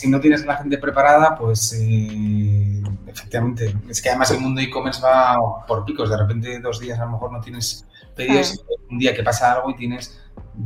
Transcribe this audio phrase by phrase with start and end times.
[0.00, 4.62] Si no tienes a la gente preparada, pues eh, efectivamente, es que además el mundo
[4.62, 7.86] e-commerce va por picos, de repente dos días a lo mejor no tienes
[8.16, 10.18] pedidos, un día que pasa algo y tienes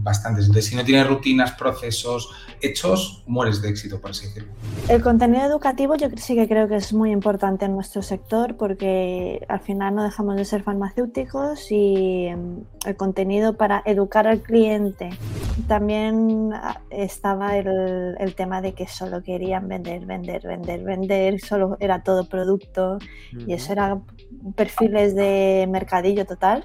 [0.02, 0.46] bastantes.
[0.46, 4.52] Entonces, si no tienes rutinas, procesos hechos, mueres de éxito, por así decirlo.
[4.88, 9.44] El contenido educativo yo sí que creo que es muy importante en nuestro sector porque
[9.48, 15.10] al final no dejamos de ser farmacéuticos y em, el contenido para educar al cliente.
[15.68, 21.76] También ah, estaba el, el tema de que solo querían vender, vender, vender, vender, solo
[21.80, 22.98] era todo producto
[23.46, 23.98] y eso era
[24.56, 26.64] perfiles de mercadillo total.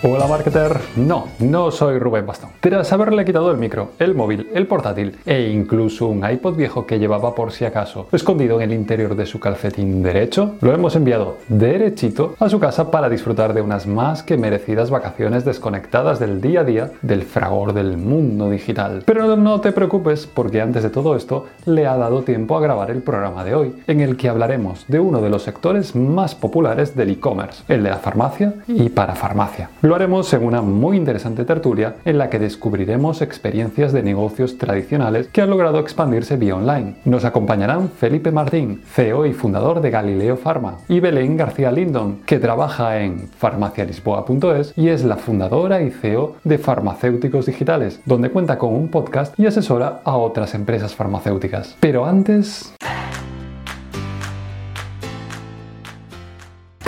[0.00, 2.50] Hola marketer, no, no soy Rubén Bastón.
[2.60, 7.00] Tras haberle quitado el micro, el móvil, el portátil e incluso un iPod viejo que
[7.00, 11.38] llevaba por si acaso escondido en el interior de su calcetín derecho, lo hemos enviado
[11.48, 16.60] derechito a su casa para disfrutar de unas más que merecidas vacaciones desconectadas del día
[16.60, 19.02] a día del fragor del mundo digital.
[19.04, 22.92] Pero no te preocupes porque antes de todo esto le ha dado tiempo a grabar
[22.92, 26.94] el programa de hoy, en el que hablaremos de uno de los sectores más populares
[26.94, 29.70] del e-commerce, el de la farmacia y para farmacia.
[29.88, 35.28] Lo haremos en una muy interesante tertulia en la que descubriremos experiencias de negocios tradicionales
[35.28, 36.96] que han logrado expandirse vía online.
[37.06, 42.38] Nos acompañarán Felipe Martín, CEO y fundador de Galileo Pharma, y Belén García Lindon, que
[42.38, 48.74] trabaja en farmacialisboa.es y es la fundadora y CEO de Farmacéuticos Digitales, donde cuenta con
[48.74, 51.78] un podcast y asesora a otras empresas farmacéuticas.
[51.80, 52.74] Pero antes...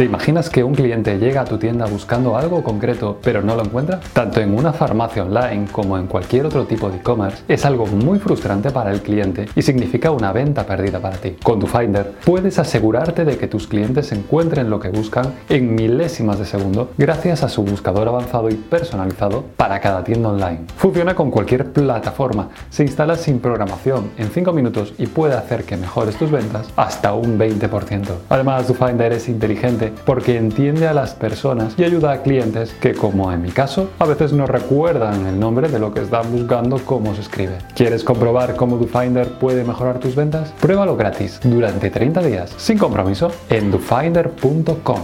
[0.00, 3.62] ¿Te imaginas que un cliente llega a tu tienda buscando algo concreto pero no lo
[3.62, 4.00] encuentra?
[4.14, 8.18] Tanto en una farmacia online como en cualquier otro tipo de e-commerce es algo muy
[8.18, 11.36] frustrante para el cliente y significa una venta perdida para ti.
[11.42, 16.38] Con tu Finder puedes asegurarte de que tus clientes encuentren lo que buscan en milésimas
[16.38, 20.60] de segundo gracias a su buscador avanzado y personalizado para cada tienda online.
[20.78, 25.76] Funciona con cualquier plataforma, se instala sin programación en 5 minutos y puede hacer que
[25.76, 28.06] mejores tus ventas hasta un 20%.
[28.30, 32.94] Además, tu Finder es inteligente porque entiende a las personas y ayuda a clientes que,
[32.94, 36.78] como en mi caso, a veces no recuerdan el nombre de lo que están buscando
[36.84, 37.58] cómo se escribe.
[37.74, 40.52] ¿Quieres comprobar cómo DoFinder puede mejorar tus ventas?
[40.60, 45.00] Pruébalo gratis durante 30 días sin compromiso en dofinder.com.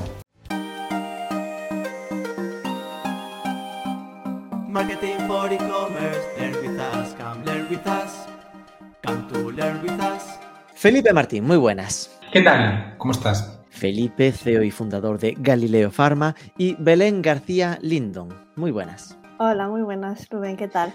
[4.69, 8.27] Marketing for e-commerce, learn with us, come learn with us,
[9.03, 10.23] come to learn with us.
[10.75, 12.11] Felipe Martín, muy buenas.
[12.31, 12.95] ¿Qué tal?
[12.99, 13.56] ¿Cómo estás?
[13.77, 18.29] Felipe, CEO y fundador de Galileo Pharma, y Belén García Lindon.
[18.57, 19.19] Muy buenas.
[19.39, 20.93] Hola, muy buenas, Rubén, ¿qué tal?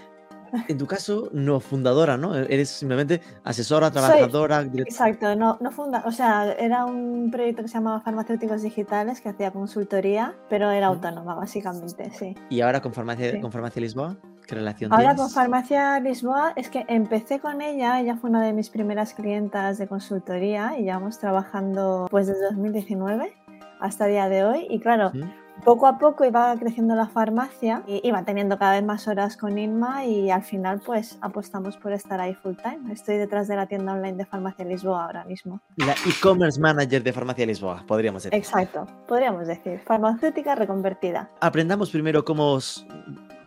[0.68, 2.34] En tu caso, no fundadora, ¿no?
[2.34, 4.62] Eres simplemente asesora, trabajadora.
[4.62, 9.20] Soy, exacto, no, no funda, o sea, era un proyecto que se llamaba Farmacéuticos Digitales,
[9.20, 12.36] que hacía consultoría, pero era autónoma, básicamente, sí.
[12.50, 13.40] ¿Y ahora con Farmacia, sí.
[13.40, 14.16] con farmacia Lisboa?
[14.46, 15.20] ¿Qué relación Ahora tienes?
[15.20, 19.78] con Farmacia Lisboa es que empecé con ella, ella fue una de mis primeras clientas
[19.78, 23.32] de consultoría y llevamos trabajando pues desde 2019
[23.80, 25.22] hasta el día de hoy y claro, ¿Mm?
[25.64, 29.58] Poco a poco iba creciendo la farmacia y iba teniendo cada vez más horas con
[29.58, 32.92] Inma y al final pues apostamos por estar ahí full time.
[32.92, 35.60] Estoy detrás de la tienda online de Farmacia Lisboa ahora mismo.
[35.76, 38.38] La e-commerce manager de Farmacia Lisboa, podríamos decir.
[38.38, 39.80] Exacto, podríamos decir.
[39.86, 41.30] Farmacéutica reconvertida.
[41.40, 42.86] Aprendamos primero cómo os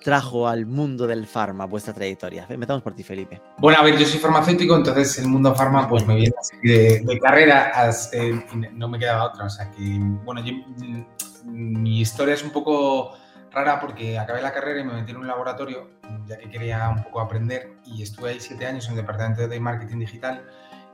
[0.03, 2.45] trajo al mundo del farma vuestra trayectoria.
[2.47, 3.41] Empezamos por ti, Felipe.
[3.57, 7.01] Bueno, a ver, yo soy farmacéutico, entonces el mundo farma pues me viene así de,
[7.03, 7.71] de carrera,
[8.13, 9.45] eh, no me quedaba otra.
[9.45, 10.53] O sea que, bueno, yo,
[11.45, 13.16] mi historia es un poco
[13.51, 15.89] rara porque acabé la carrera y me metí en un laboratorio,
[16.25, 19.59] ya que quería un poco aprender, y estuve ahí siete años en el departamento de
[19.59, 20.45] marketing digital.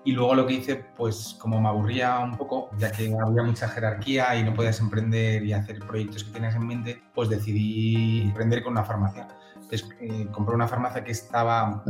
[0.03, 3.67] Y luego lo que hice, pues como me aburría un poco, ya que había mucha
[3.67, 8.63] jerarquía y no podías emprender y hacer proyectos que tenías en mente, pues decidí emprender
[8.63, 9.27] con una farmacia.
[9.71, 11.83] Eh, compré una farmacia que estaba,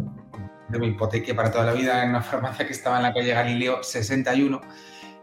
[0.68, 3.34] de mi hipoteca para toda la vida, en una farmacia que estaba en la calle
[3.34, 4.60] Galileo 61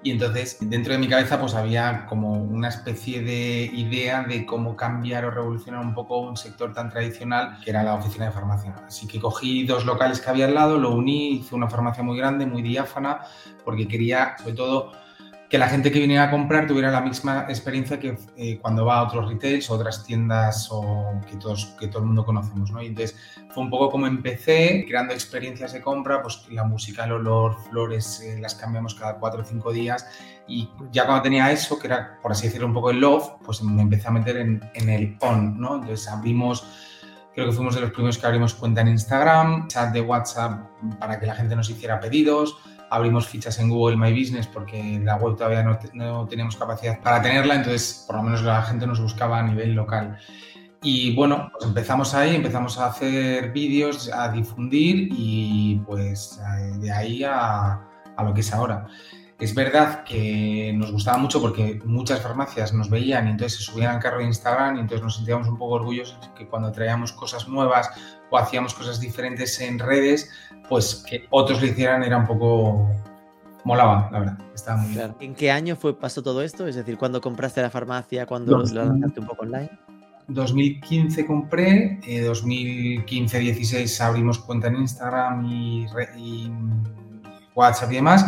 [0.02, 4.76] y entonces dentro de mi cabeza pues había como una especie de idea de cómo
[4.76, 8.74] cambiar o revolucionar un poco un sector tan tradicional que era la oficina de farmacia.
[8.86, 12.16] Así que cogí dos locales que había al lado, lo uní, hice una farmacia muy
[12.16, 13.22] grande, muy diáfana,
[13.64, 14.92] porque quería sobre todo
[15.48, 18.98] que la gente que viniera a comprar tuviera la misma experiencia que eh, cuando va
[18.98, 22.82] a otros retails o otras tiendas o que, todos, que todo el mundo conocemos, ¿no?
[22.82, 23.16] Y entonces
[23.48, 28.20] fue un poco como empecé, creando experiencias de compra, pues la música, el olor, flores,
[28.20, 30.06] eh, las cambiamos cada cuatro o cinco días
[30.46, 33.62] y ya cuando tenía eso, que era, por así decirlo, un poco el love, pues
[33.62, 35.76] me empecé a meter en, el on, ¿no?
[35.76, 36.66] Entonces abrimos
[37.34, 40.60] creo que fuimos de los primeros que abrimos cuenta en Instagram, chat de WhatsApp
[40.98, 42.58] para que la gente nos hiciera pedidos,
[42.90, 47.22] abrimos fichas en Google My Business porque la web todavía no, no teníamos capacidad para
[47.22, 50.18] tenerla, entonces por lo menos la gente nos buscaba a nivel local.
[50.82, 56.40] Y bueno, pues empezamos ahí, empezamos a hacer vídeos, a difundir y pues
[56.78, 57.80] de ahí a,
[58.16, 58.86] a lo que es ahora.
[59.38, 63.94] Es verdad que nos gustaba mucho porque muchas farmacias nos veían y entonces se subían
[63.94, 67.46] al carro de Instagram y entonces nos sentíamos un poco orgullosos que cuando traíamos cosas
[67.46, 67.88] nuevas
[68.30, 70.30] o hacíamos cosas diferentes en redes,
[70.68, 72.88] pues que otros lo hicieran era un poco...
[73.64, 74.38] molaba, la verdad.
[74.54, 75.14] Estaba muy bien.
[75.20, 76.66] ¿En qué año fue, pasó todo esto?
[76.66, 78.26] Es decir, ¿cuándo compraste la farmacia?
[78.26, 78.72] ¿Cuándo Dos.
[78.72, 79.70] lo lanzaste un poco online?
[80.28, 85.86] 2015 compré, eh, 2015-16 abrimos cuenta en Instagram y
[87.54, 88.26] WhatsApp y demás.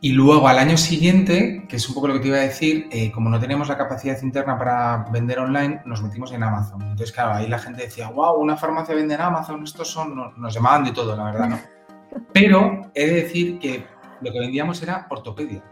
[0.00, 2.86] Y luego al año siguiente, que es un poco lo que te iba a decir,
[2.92, 6.82] eh, como no teníamos la capacidad interna para vender online, nos metimos en Amazon.
[6.82, 10.32] Entonces, claro, ahí la gente decía, wow, una farmacia vende en Amazon, estos son, no-
[10.36, 11.58] nos llamaban de todo, la verdad, ¿no?
[12.32, 13.86] Pero he de decir que
[14.20, 15.62] lo que vendíamos era ortopedia.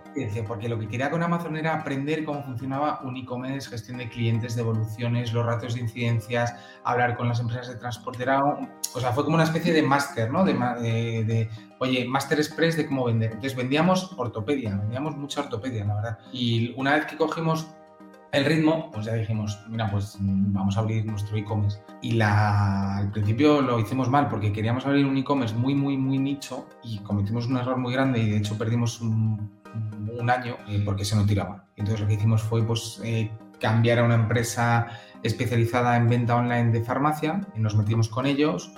[0.47, 4.55] Porque lo que quería con Amazon era aprender cómo funcionaba un e-commerce, gestión de clientes,
[4.55, 6.55] devoluciones, los ratios de incidencias,
[6.85, 8.23] hablar con las empresas de transporte.
[8.23, 10.45] Era un- o sea, fue como una especie de máster, ¿no?
[10.45, 10.55] De-
[11.25, 11.49] de,
[11.85, 13.33] oye, máster express de cómo vender.
[13.33, 16.19] Entonces vendíamos ortopedia, vendíamos mucha ortopedia, la verdad.
[16.33, 17.69] Y una vez que cogimos
[18.33, 21.79] el ritmo, pues ya dijimos, mira, pues vamos a abrir nuestro e-commerce.
[22.03, 26.19] Y la, al principio lo hicimos mal porque queríamos abrir un e-commerce muy, muy, muy
[26.19, 29.51] nicho y cometimos un error muy grande y de hecho perdimos un,
[30.19, 31.65] un año eh, porque se nos tiraba.
[31.77, 34.89] Entonces lo que hicimos fue pues eh, cambiar a una empresa
[35.23, 38.73] especializada en venta online de farmacia y nos metimos con ellos.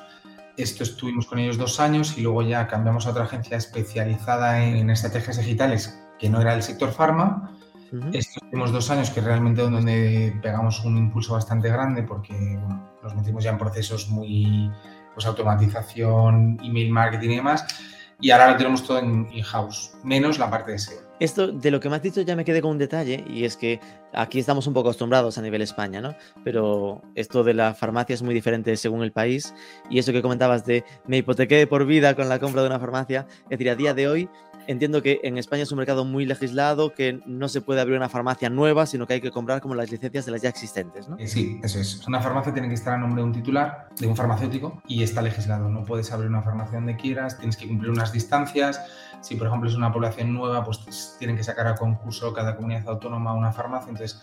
[0.56, 4.88] Esto estuvimos con ellos dos años y luego ya cambiamos a otra agencia especializada en,
[4.90, 7.52] estrategias digitales que no era el sector farma
[7.92, 8.08] Ujú.
[8.12, 13.14] estos últimos dos años, que realmente donde pegamos un impulso bastante grande, porque bueno, nos
[13.14, 14.70] metimos ya en procesos muy,
[15.14, 17.64] pues automatización, email marketing y demás,
[18.20, 21.05] y ahora lo tenemos todo en in-house, menos la parte de SEO.
[21.18, 23.56] Esto de lo que me has dicho ya me quedé con un detalle y es
[23.56, 23.80] que
[24.12, 26.14] aquí estamos un poco acostumbrados a nivel España, ¿no?
[26.44, 29.54] Pero esto de la farmacia es muy diferente según el país
[29.88, 33.26] y eso que comentabas de me hipotequé por vida con la compra de una farmacia,
[33.44, 34.28] es decir, a día de hoy
[34.66, 38.08] entiendo que en España es un mercado muy legislado, que no se puede abrir una
[38.08, 41.16] farmacia nueva, sino que hay que comprar como las licencias de las ya existentes, ¿no?
[41.18, 42.06] Eh, Sí, eso es.
[42.06, 45.20] Una farmacia tiene que estar a nombre de un titular, de un farmacéutico, y está
[45.20, 45.68] legislado.
[45.68, 48.80] No puedes abrir una farmacia donde quieras, tienes que cumplir unas distancias.
[49.20, 52.88] Si, por ejemplo, es una población nueva, pues tienen que sacar a concurso cada comunidad
[52.88, 53.90] autónoma una farmacia.
[53.90, 54.20] Entonces,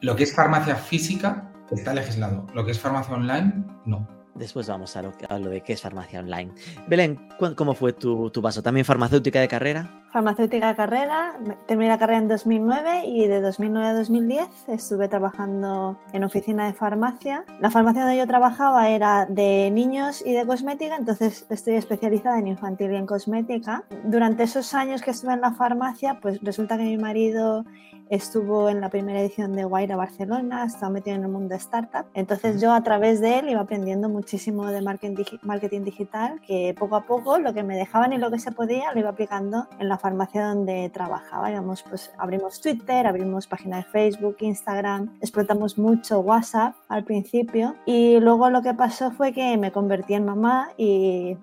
[0.00, 2.46] lo que es farmacia física está legislado.
[2.54, 4.06] Lo que es farmacia online, no.
[4.34, 6.52] Después vamos a lo, a lo de qué es farmacia online.
[6.88, 8.62] Belén, ¿cu- ¿cómo fue tu, tu paso?
[8.62, 10.03] ¿También farmacéutica de carrera?
[10.14, 11.34] Farmacéutica de carrera,
[11.66, 16.72] terminé la carrera en 2009 y de 2009 a 2010 estuve trabajando en oficina de
[16.72, 17.44] farmacia.
[17.58, 22.46] La farmacia donde yo trabajaba era de niños y de cosmética, entonces estoy especializada en
[22.46, 23.82] infantil y en cosmética.
[24.04, 27.64] Durante esos años que estuve en la farmacia, pues resulta que mi marido
[28.10, 32.06] estuvo en la primera edición de Guaira Barcelona, estaba metido en el mundo startup.
[32.14, 36.96] Entonces yo a través de él iba aprendiendo muchísimo de marketing, marketing digital, que poco
[36.96, 39.88] a poco lo que me dejaban y lo que se podía lo iba aplicando en
[39.88, 41.48] la farmacia donde trabajaba.
[41.48, 48.20] Digamos, pues abrimos Twitter, abrimos página de Facebook, Instagram, explotamos mucho WhatsApp al principio y
[48.20, 51.38] luego lo que pasó fue que me convertí en mamá y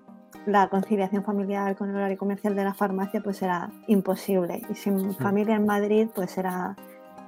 [0.46, 5.12] la conciliación familiar con el horario comercial de la farmacia pues era imposible y sin
[5.16, 6.76] familia en Madrid pues era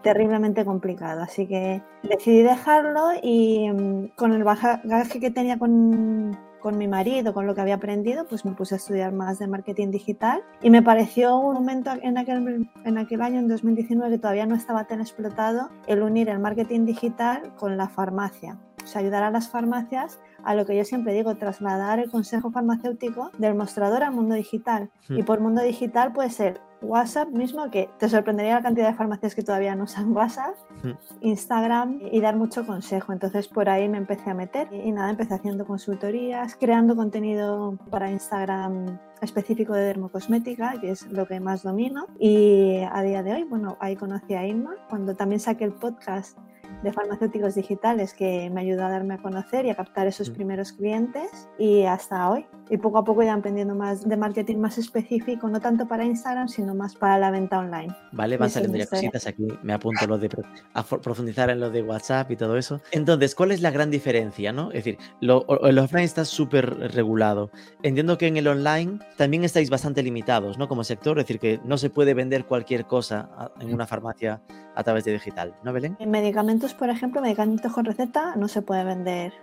[0.02, 1.20] terriblemente complicado.
[1.20, 7.34] Así que decidí dejarlo y mm, con el bagaje que tenía con, con mi marido,
[7.34, 10.70] con lo que había aprendido, pues me puse a estudiar más de marketing digital y
[10.70, 14.86] me pareció un momento en aquel, en aquel año, en 2019, que todavía no estaba
[14.86, 18.56] tan explotado, el unir el marketing digital con la farmacia.
[18.84, 23.30] Sea, ayudar a las farmacias a lo que yo siempre digo, trasladar el consejo farmacéutico
[23.38, 24.90] del mostrador al mundo digital.
[25.08, 25.18] Hmm.
[25.18, 29.34] Y por mundo digital puede ser WhatsApp mismo, que te sorprendería la cantidad de farmacias
[29.34, 30.92] que todavía no usan WhatsApp, Hmm.
[31.22, 33.12] Instagram y dar mucho consejo.
[33.12, 38.10] Entonces por ahí me empecé a meter y nada, empecé haciendo consultorías, creando contenido para
[38.10, 42.06] Instagram específico de dermocosmética, que es lo que más domino.
[42.18, 46.38] Y a día de hoy, bueno, ahí conocí a Inma, cuando también saqué el podcast
[46.82, 50.34] de farmacéuticos digitales que me ayudó a darme a conocer y a captar esos Mm.
[50.34, 52.46] primeros clientes y hasta hoy.
[52.70, 56.48] Y poco a poco ya aprendiendo más de marketing más específico, no tanto para Instagram,
[56.48, 57.94] sino más para la venta online.
[58.12, 59.46] Vale, van saliendo ya cositas aquí.
[59.62, 60.30] Me apunto lo de
[60.72, 62.80] a profundizar en lo de WhatsApp y todo eso.
[62.90, 64.52] Entonces, ¿cuál es la gran diferencia?
[64.52, 64.68] ¿no?
[64.68, 67.50] Es decir, lo, el offline está súper regulado.
[67.82, 70.66] Entiendo que en el online también estáis bastante limitados, ¿no?
[70.66, 73.28] Como sector, es decir, que no se puede vender cualquier cosa
[73.60, 74.40] en una farmacia
[74.74, 75.96] a través de digital, ¿no, Belén?
[76.00, 79.34] En medicamentos, por ejemplo, medicamentos con receta no se puede vender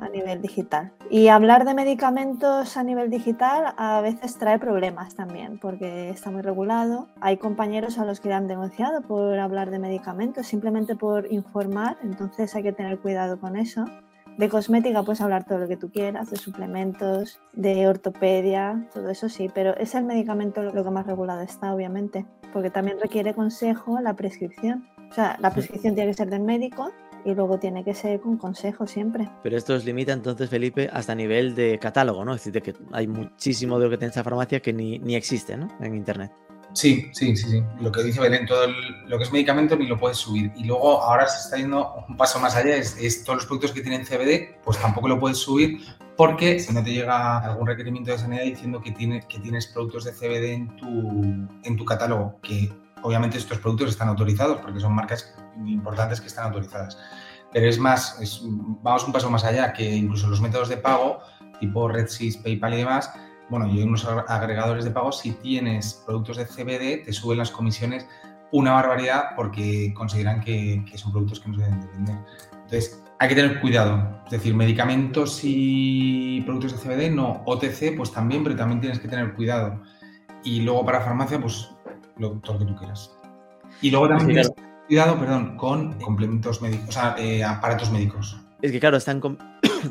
[0.00, 0.92] a nivel digital.
[1.10, 6.42] Y hablar de medicamentos a nivel digital a veces trae problemas también, porque está muy
[6.42, 7.08] regulado.
[7.20, 11.98] Hay compañeros a los que le han denunciado por hablar de medicamentos, simplemente por informar,
[12.02, 13.84] entonces hay que tener cuidado con eso.
[14.38, 19.28] De cosmética puedes hablar todo lo que tú quieras, de suplementos, de ortopedia, todo eso
[19.28, 24.00] sí, pero es el medicamento lo que más regulado está, obviamente, porque también requiere consejo
[24.00, 24.88] la prescripción.
[25.12, 26.90] O sea, la prescripción tiene que ser del médico
[27.26, 29.28] y luego tiene que ser con consejo siempre.
[29.42, 32.32] Pero esto os limita entonces, Felipe, hasta nivel de catálogo, ¿no?
[32.34, 35.14] Es decir, de que hay muchísimo de lo que tiene esta farmacia que ni, ni
[35.14, 35.68] existe, ¿no?
[35.80, 36.32] En Internet.
[36.72, 37.62] Sí, sí, sí, sí.
[37.78, 38.74] Lo que dice Belén, todo el-
[39.06, 40.50] lo que es medicamento ni lo puedes subir.
[40.56, 43.72] Y luego ahora se está yendo un paso más allá, es, es todos los productos
[43.72, 45.82] que tienen CBD, pues tampoco lo puedes subir
[46.16, 50.04] porque si no te llega algún requerimiento de sanidad diciendo que, tiene, que tienes productos
[50.04, 52.70] de CBD en tu, en tu catálogo, que
[53.02, 55.34] obviamente estos productos están autorizados porque son marcas
[55.66, 56.98] importantes que están autorizadas.
[57.52, 58.18] Pero es más,
[58.82, 61.20] vamos un paso más allá, que incluso los métodos de pago,
[61.60, 63.12] tipo RedSys, PayPal y demás,
[63.50, 67.50] bueno, y unos ag- agregadores de pago, si tienes productos de CBD, te suben las
[67.50, 68.06] comisiones
[68.52, 72.16] una barbaridad porque consideran que, que son productos que no se deben de vender.
[72.52, 74.20] Entonces, hay que tener cuidado.
[74.26, 77.42] Es decir, medicamentos y productos de CBD, no.
[77.46, 79.82] OTC, pues también, pero también tienes que tener cuidado.
[80.44, 81.70] Y luego para farmacia, pues
[82.16, 83.16] lo, todo lo que tú quieras.
[83.80, 84.52] Y luego también tienes
[84.86, 88.36] cuidado, perdón, con complementos médicos, o sea, eh, aparatos médicos.
[88.60, 89.20] Es que claro, es tan,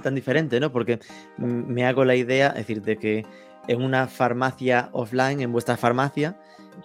[0.04, 0.72] tan diferente, ¿no?
[0.72, 1.00] Porque
[1.38, 3.26] me hago la idea, es decir, de que
[3.68, 6.40] en una farmacia offline, en vuestra farmacia,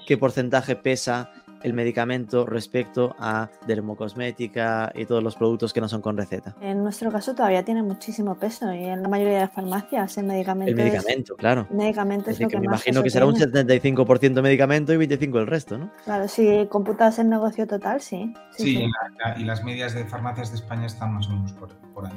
[0.06, 1.30] ¿qué porcentaje pesa
[1.62, 6.54] el medicamento respecto a dermocosmética y todos los productos que no son con receta?
[6.60, 10.26] En nuestro caso todavía tiene muchísimo peso y en la mayoría de las farmacias el
[10.26, 11.66] medicamento, El medicamento, claro.
[11.70, 13.52] es, medicamento Es es lo decir, que que me más imagino que será un tiene.
[13.52, 15.90] 75% medicamento y 25% el resto, ¿no?
[16.04, 18.32] Claro, si computas el negocio total, sí.
[18.52, 18.78] Sí, sí.
[18.78, 21.68] y la- la- y las medias de farmacias de España están más o menos por,
[21.94, 22.12] por ahí.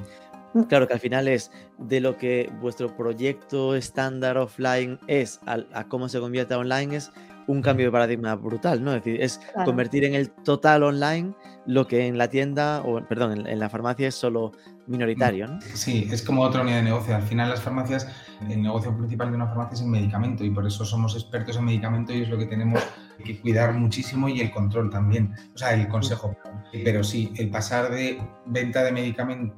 [0.68, 5.84] Claro que al final es de lo que vuestro proyecto estándar offline es al- a,
[5.84, 7.12] cómo se convierte a online es
[7.50, 8.94] un cambio de paradigma brutal, ¿no?
[8.94, 9.66] Es decir, es Claro.
[9.66, 11.34] convertir en el total online
[11.66, 14.52] lo que en la tienda o perdón, en, en la farmacia es solo
[14.88, 15.60] minoritario, ¿no?
[15.74, 17.16] Sí, es como otra unidad de negocio.
[17.16, 18.08] Al final las farmacias,
[18.50, 21.66] el negocio principal de una farmacia es el medicamento y por eso somos expertos en
[21.66, 22.82] medicamento y es lo que tenemos
[23.24, 26.36] que cuidar muchísimo y el control también, o sea, el consejo.
[26.72, 29.58] Pero sí, el pasar de venta de medicamentos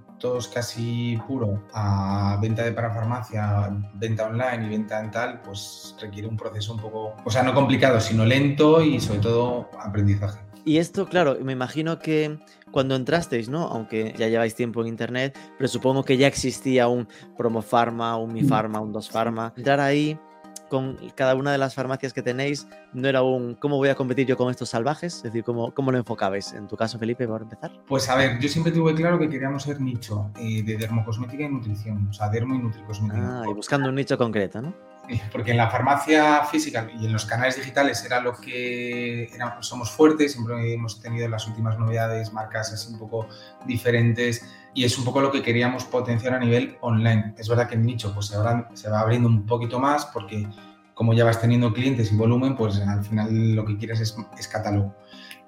[0.53, 6.37] casi puro a venta de parafarmacia, venta online y venta en tal, pues requiere un
[6.37, 10.39] proceso un poco, o sea, no complicado, sino lento y sobre todo aprendizaje.
[10.63, 13.63] Y esto, claro, me imagino que cuando entrasteis, ¿no?
[13.67, 18.31] Aunque ya lleváis tiempo en internet, pero supongo que ya existía un Promo Pharma, un
[18.31, 19.53] Mi Pharma, un Dos Pharma.
[19.57, 20.19] Entrar ahí
[20.71, 24.25] con cada una de las farmacias que tenéis no era un ¿cómo voy a competir
[24.25, 25.17] yo con estos salvajes?
[25.17, 26.53] Es decir, ¿cómo, cómo lo enfocabais?
[26.53, 27.71] En tu caso, Felipe, por empezar.
[27.87, 31.49] Pues a ver, yo siempre tuve claro que queríamos ser nicho eh, de dermocosmética y
[31.49, 33.41] nutrición, o sea, dermo y nutricosmética.
[33.41, 34.73] Ah, y buscando un nicho concreto, ¿no?
[35.33, 39.91] Porque en la farmacia física y en los canales digitales era lo que era- somos
[39.91, 43.27] fuertes, siempre hemos tenido las últimas novedades, marcas así un poco
[43.65, 47.33] diferentes y es un poco lo que queríamos potenciar a nivel online.
[47.37, 50.47] Es verdad que el nicho pues se, habrá- se va abriendo un poquito más porque
[50.93, 54.47] como ya vas teniendo clientes y volumen, pues al final lo que quieres es, es
[54.47, 54.95] catálogo.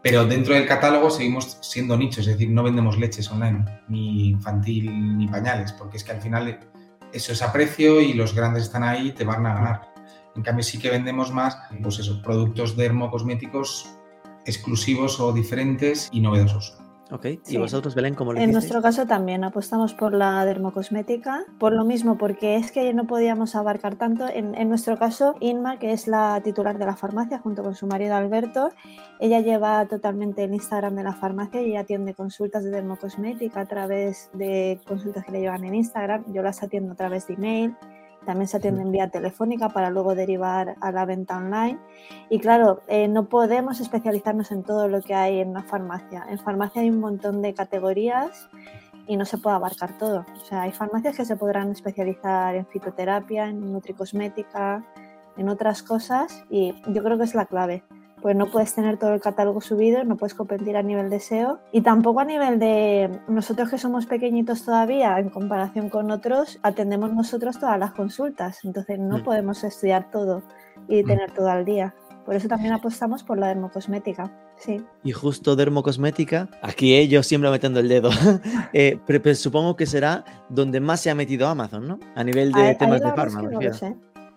[0.01, 5.17] Pero dentro del catálogo seguimos siendo nicho, es decir, no vendemos leches online, ni infantil,
[5.17, 6.59] ni pañales, porque es que al final
[7.13, 9.93] eso es a precio y los grandes están ahí y te van a ganar.
[10.35, 13.95] En cambio, sí que vendemos más, pues eso, productos dermocosméticos
[14.45, 16.77] exclusivos o diferentes y novedosos.
[17.13, 17.25] Ok.
[17.25, 17.57] ¿Y Sí.
[17.57, 18.71] vosotros, Belén, cómo lo En hicisteis?
[18.71, 23.55] nuestro caso también apostamos por la dermocosmética, por lo mismo, porque es que no podíamos
[23.55, 24.27] abarcar tanto.
[24.27, 27.85] En, en nuestro caso, Inma, que es la titular de la farmacia, junto con su
[27.85, 28.71] marido Alberto,
[29.19, 33.65] ella lleva totalmente el Instagram de la farmacia y ella atiende consultas de dermocosmética a
[33.67, 36.25] través de consultas que le llevan en Instagram.
[36.33, 37.75] Yo las atiendo a través de email.
[38.25, 41.79] También se atienden vía telefónica para luego derivar a la venta online.
[42.29, 46.25] Y claro, eh, no podemos especializarnos en todo lo que hay en una farmacia.
[46.29, 48.49] En farmacia hay un montón de categorías
[49.07, 50.25] y no se puede abarcar todo.
[50.35, 54.83] O sea, hay farmacias que se podrán especializar en fitoterapia, en nutricosmética,
[55.37, 57.83] en otras cosas y yo creo que es la clave.
[58.23, 61.59] Pues no puedes tener todo el catálogo subido, no puedes competir a nivel de SEO
[61.73, 67.13] y tampoco a nivel de nosotros que somos pequeñitos todavía en comparación con otros, atendemos
[67.13, 69.23] nosotros todas las consultas, entonces no Mm.
[69.23, 70.41] podemos estudiar todo
[70.87, 71.05] y Mm.
[71.05, 71.93] tener todo al día.
[72.25, 74.31] Por eso también apostamos por la dermocosmética.
[74.55, 74.81] Sí.
[75.03, 78.09] Y justo dermocosmética, aquí ellos siempre metiendo el dedo.
[78.71, 81.99] Eh, pero, pero supongo que será donde más se ha metido Amazon, ¿no?
[82.15, 83.95] A nivel de temas de farma, no lo sé.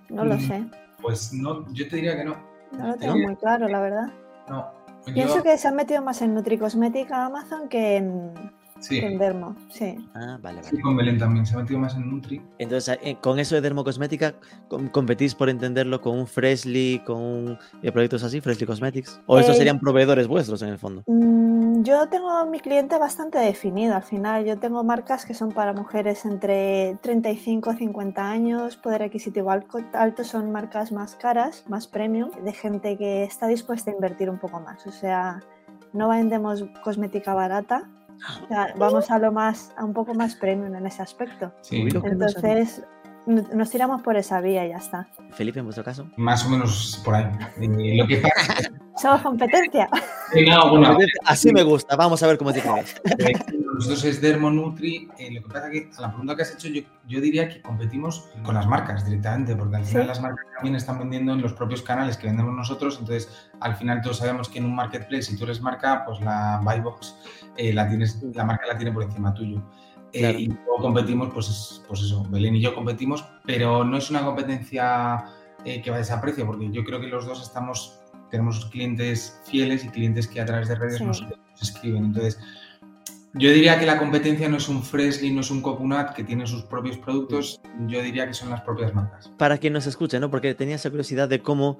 [0.08, 0.40] No lo Mm.
[0.40, 0.64] sé.
[1.00, 2.55] Pues no, yo te diría que no.
[2.72, 4.08] No lo tengo muy claro, la verdad.
[4.48, 4.70] No.
[5.04, 8.32] Pienso Yo- que se han metido más en nutricosmética Amazon que en,
[8.80, 9.96] Sí, en Dermo, sí.
[10.14, 10.82] Ah, vale, sí, vale.
[10.82, 11.46] con Belén también.
[11.46, 12.40] Se ha metido más en Nutri.
[12.58, 14.34] Entonces, eh, con eso de dermocosmética,
[14.68, 19.20] com- ¿competís por entenderlo con un Freshly, con un, eh, proyectos así, Freshly Cosmetics?
[19.26, 21.02] ¿O estos Eh, serían proveedores vuestros en el fondo?
[21.06, 24.44] Mm, Yo tengo mi cliente bastante definido al final.
[24.44, 30.24] Yo tengo marcas que son para mujeres entre 35 y 50 años, poder adquisitivo alto,
[30.24, 34.58] son marcas más caras, más premium, de gente que está dispuesta a invertir un poco
[34.60, 34.86] más.
[34.86, 35.40] O sea,
[35.92, 37.88] no vendemos cosmética barata,
[38.44, 41.52] o sea, vamos a lo más, a un poco más premium en ese aspecto.
[41.62, 41.86] Sí.
[41.92, 42.82] Entonces,
[43.26, 45.08] nos tiramos por esa vía y ya está.
[45.32, 46.06] Felipe, en vuestro caso.
[46.16, 47.26] más o menos por ahí.
[47.96, 48.70] Lo que pasa es
[49.02, 49.88] Somos competencia.
[50.32, 52.92] que, no, bueno, Así me gusta, vamos a ver cómo es diferente.
[53.76, 55.08] Eh, Nosotros es Dermo Nutri.
[55.18, 57.60] eh, lo que pasa que a la pregunta que has hecho, yo, yo diría que
[57.60, 60.08] competimos con las marcas directamente, porque al final Sí.
[60.08, 62.96] las marcas también están vendiendo en los propios canales que vendemos nosotros.
[63.00, 66.60] Entonces, al final todos sabemos que en un marketplace, si tú eres marca, pues la
[66.64, 67.16] Buybox,
[67.56, 69.62] eh, la, tienes, la marca la tiene por encima tuyo.
[70.12, 70.38] Eh, Claro.
[70.38, 74.24] Y luego competimos, pues, es- pues eso, Belén y yo competimos, pero no es una
[74.24, 75.24] competencia
[75.64, 77.98] eh, que vaya a precio, porque yo creo que los dos estamos,
[78.30, 81.04] tenemos clientes fieles y clientes que a través de redes Sí.
[81.04, 82.04] nos, nos escriben.
[82.04, 82.38] Entonces,
[83.38, 86.46] yo diría que la competencia no es un Freshly, no es un Coconut que tiene
[86.46, 89.30] sus propios productos, yo diría que son las propias marcas.
[89.36, 90.30] Para quien nos escuche, ¿no?
[90.30, 91.78] Porque tenía esa curiosidad de cómo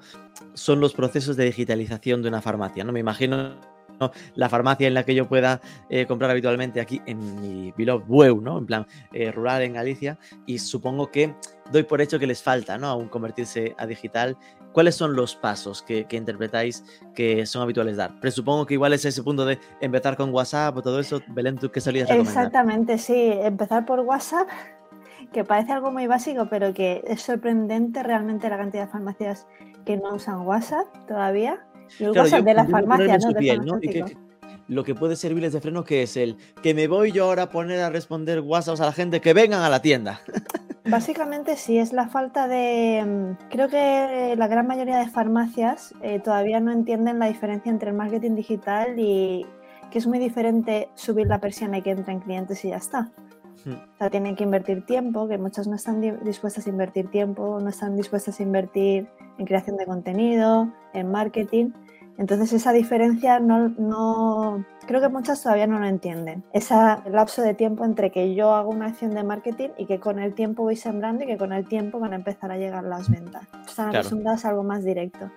[0.53, 2.91] son los procesos de digitalización de una farmacia, ¿no?
[2.91, 3.55] Me imagino
[3.99, 4.11] ¿no?
[4.35, 8.39] la farmacia en la que yo pueda eh, comprar habitualmente aquí en mi beloved Bueu,
[8.41, 8.59] ¿no?
[8.59, 11.33] En plan eh, rural en Galicia y supongo que
[11.71, 12.87] doy por hecho que les falta, ¿no?
[12.87, 14.37] Aún convertirse a digital.
[14.73, 16.83] ¿Cuáles son los pasos que, que interpretáis
[17.15, 18.19] que son habituales dar?
[18.19, 21.21] Presupongo que igual es ese punto de empezar con WhatsApp o todo eso.
[21.29, 22.45] Belén, ¿tú qué solías recomendar?
[22.45, 23.13] Exactamente, sí.
[23.41, 24.47] Empezar por WhatsApp,
[25.33, 29.47] que parece algo muy básico, pero que es sorprendente realmente la cantidad de farmacias
[29.85, 31.65] que no usan WhatsApp todavía.
[31.99, 33.27] Y el Claro, WhatsApp yo de la intento farmacia, ponerme en ¿no?
[33.29, 33.77] Del piel, ¿no?
[33.81, 34.27] Y que- farmacéutico.
[34.67, 37.49] lo que puede servirles de freno que es el que me voy yo ahora a
[37.49, 40.21] poner a responder WhatsApp a la gente que vengan a la tienda.
[40.89, 43.03] Básicamente sí, es la falta de...
[43.05, 47.89] mm, Creo que la gran mayoría de farmacias eh, todavía no entienden la diferencia entre
[47.91, 49.45] el marketing digital y
[49.91, 53.09] que es muy diferente subir la persiana y que entren clientes y ya está.
[53.65, 53.73] Hmm.
[53.73, 57.59] O sea, tienen que invertir tiempo, que muchas no están di- dispuestas a invertir tiempo,
[57.59, 61.71] no están dispuestas a invertir en creación de contenido, en marketing.
[62.17, 66.43] Entonces esa diferencia no, no creo que muchas todavía no lo entienden.
[66.51, 66.73] Ese
[67.11, 70.33] lapso de tiempo entre que yo hago una acción de marketing y que con el
[70.33, 73.43] tiempo voy sembrando y que con el tiempo van a empezar a llegar las ventas.
[73.67, 74.09] Están Claro.
[74.25, 75.29] a algo más directo.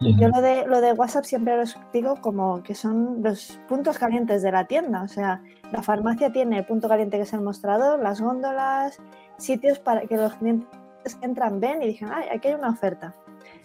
[0.00, 3.98] Y yo lo de, lo de WhatsApp siempre lo explico como que son los puntos
[3.98, 5.02] calientes de la tienda.
[5.02, 8.98] O sea, la farmacia tiene el punto caliente que es el mostrador, las góndolas,
[9.36, 10.68] sitios para que los clientes
[11.20, 13.14] que entran ven y dicen, ay, aquí hay una oferta.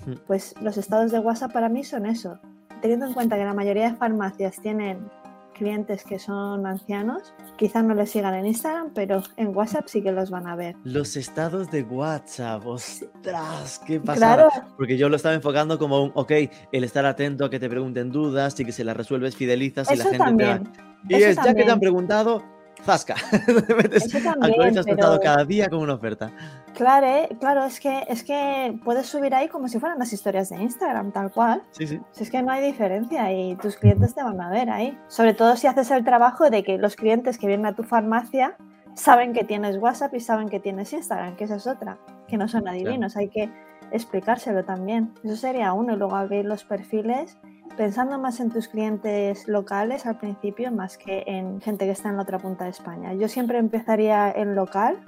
[0.06, 0.14] Mm.
[0.28, 2.40] Pues los estados de WhatsApp para mí son eso.
[2.82, 5.10] Teniendo en cuenta que la mayoría de farmacias tienen
[5.54, 10.14] clientes que son ancianos, quizás no les sigan en Instagram, pero en WhatsApp sí que
[10.14, 10.78] los van a ver.
[10.86, 14.50] Los estados de WhatsApp, ostras, qué pasada.
[14.50, 16.32] Claro, Porque yo lo estaba enfocando como un, ok,
[16.72, 19.98] el estar atento a que te pregunten dudas y que si las resuelves fidelizas y
[19.98, 20.72] la gente te va- también.
[21.10, 21.80] Y eso es, ya que te han también.
[21.82, 22.44] preguntado,
[22.84, 23.16] zasca.
[23.46, 26.32] Te metes- Eso también, actualizas tu estado pero- cada día con una oferta.
[26.76, 30.50] Claro, eh, claro, es que, es que puedes subir ahí como si fueran las historias
[30.50, 31.64] de Instagram, tal cual.
[31.72, 32.00] Sí, sí.
[32.12, 34.98] Si es que no hay diferencia y tus clientes te van a ver ahí.
[35.08, 38.56] Sobre todo si haces el trabajo de que los clientes que vienen a tu farmacia
[38.96, 42.48] saben que tienes WhatsApp y saben que tienes Instagram, que esa es otra, que no
[42.48, 43.50] son adivinos, hay que
[43.92, 45.14] explicárselo también.
[45.24, 47.38] Eso sería uno, y luego abrir los perfiles
[47.78, 52.18] pensando más en tus clientes locales al principio más que en gente que está en
[52.18, 53.14] la otra punta de España.
[53.14, 55.00] Yo siempre empezaría en local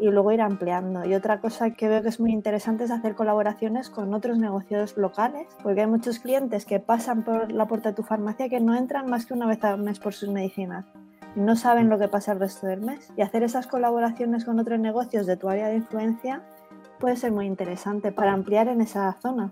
[0.00, 1.04] y luego ir ampliando.
[1.04, 4.96] Y otra cosa que veo que es muy interesante es hacer colaboraciones con otros negocios
[4.96, 8.74] locales, porque hay muchos clientes que pasan por la puerta de tu farmacia que no
[8.74, 10.84] entran más que una vez al mes por sus medicinas
[11.34, 13.10] no saben lo que pasa el resto del mes.
[13.16, 16.42] Y hacer esas colaboraciones con otros negocios de tu área de influencia
[16.98, 19.50] puede ser muy interesante para ampliar en esa zona.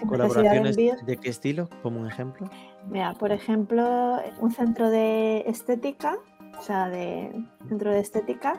[0.00, 1.68] De ¿Colaboraciones de qué estilo?
[1.82, 2.48] Como un ejemplo.
[2.88, 6.18] Mira, por ejemplo, un centro de estética,
[6.58, 7.32] o sea, de
[7.68, 8.54] centro de estética,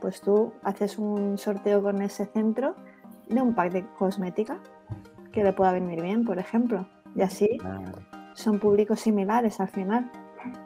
[0.00, 2.74] pues tú haces un sorteo con ese centro
[3.28, 4.60] de un pack de cosmética
[5.32, 6.88] que le pueda venir bien, por ejemplo.
[7.14, 7.58] Y así
[8.34, 10.10] son públicos similares al final.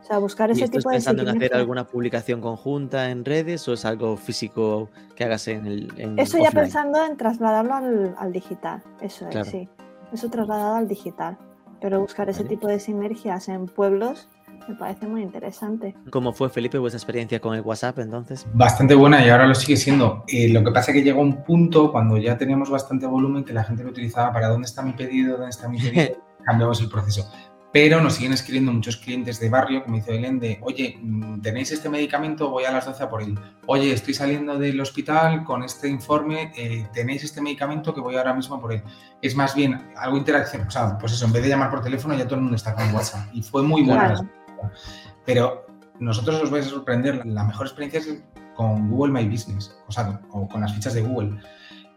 [0.03, 3.25] O sea, buscar ¿Y ese estás tipo de pensando en hacer alguna publicación conjunta en
[3.25, 7.75] redes o es algo físico que hagas en el en Eso ya pensando en trasladarlo
[7.75, 9.47] al, al digital, eso Claro.
[9.47, 9.68] es, sí.
[10.12, 11.38] Eso trasladado al digital.
[11.81, 12.49] Pero buscar ese Vale.
[12.57, 14.29] tipo de sinergias en pueblos
[14.68, 15.97] me parece muy interesante.
[16.11, 18.47] ¿Cómo fue, Felipe, vuestra experiencia con el WhatsApp entonces?
[18.55, 20.23] Bastante buena y ahora lo sigue siendo.
[20.29, 23.53] Eh, lo que pasa es que llegó un punto cuando ya teníamos bastante volumen que
[23.53, 26.14] la gente lo utilizaba para dónde está mi pedido, dónde está mi pedido,
[26.45, 27.29] cambiamos el proceso.
[27.73, 31.73] Pero nos siguen escribiendo muchos clientes de barrio, como dice Belén, de, oye, mm, ¿tenéis
[31.73, 32.51] este medicamento?
[32.51, 33.39] Voy a las 12 a por él.
[33.67, 38.35] Oye, estoy saliendo del hospital con este informe, eh, ¿tenéis este medicamento que voy ahora
[38.35, 38.83] mismo a por él?
[39.23, 42.17] Es más bien algo interacción, o sea, pues eso, en vez de llamar por teléfono
[42.17, 43.29] ya todo el mundo está con WhatsApp.
[43.33, 44.09] Y fue muy buena.
[44.09, 44.29] Claro.
[44.63, 45.15] la experiencia.
[45.25, 45.67] Pero
[45.99, 48.23] nosotros os vais a sorprender, la mejor experiencia es
[48.55, 51.39] con Google My Business, o sea, o con las fichas de Google.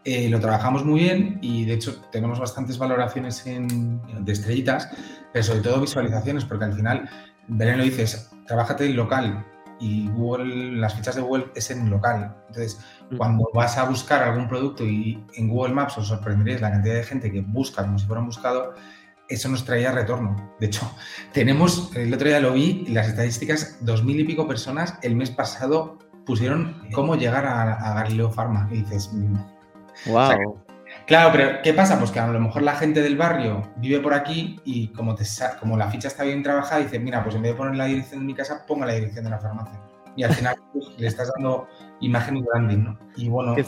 [0.08, 4.88] Eh, lo trabajamos muy bien y de hecho tenemos bastantes valoraciones en- de estrellitas,
[5.32, 7.10] pero sobre todo visualizaciones, porque al final,
[7.48, 9.44] Belén lo dices, trabájate en local
[9.80, 12.36] y Google, las fichas de Google es en local.
[12.46, 12.78] Entonces,
[13.10, 13.16] Mm.
[13.16, 17.02] cuando vas a buscar algún producto y en Google Maps os sorprenderéis la cantidad de
[17.04, 18.74] gente que busca como si fuera un buscador,
[19.28, 20.36] eso nos traía retorno.
[20.60, 20.88] De hecho,
[21.32, 25.30] tenemos, el otro día lo vi, las estadísticas, dos mil y pico personas el mes
[25.30, 28.68] pasado pusieron cómo llegar a, a Galileo Pharma.
[28.70, 29.10] Y dices,
[30.06, 30.62] Wow.
[31.06, 31.98] Claro, pero ¿qué pasa?
[31.98, 35.24] Pues que a lo mejor la gente del barrio vive por aquí y como, te,
[35.24, 37.86] sa- como la ficha está bien trabajada, dice, mira, pues en vez de poner la
[37.86, 39.80] dirección de mi casa, pongo la dirección de la farmacia.
[40.16, 41.68] Y al final pues, le estás dando
[42.00, 42.98] imagen y branding, ¿no?
[43.16, 43.64] Y bueno, Qué.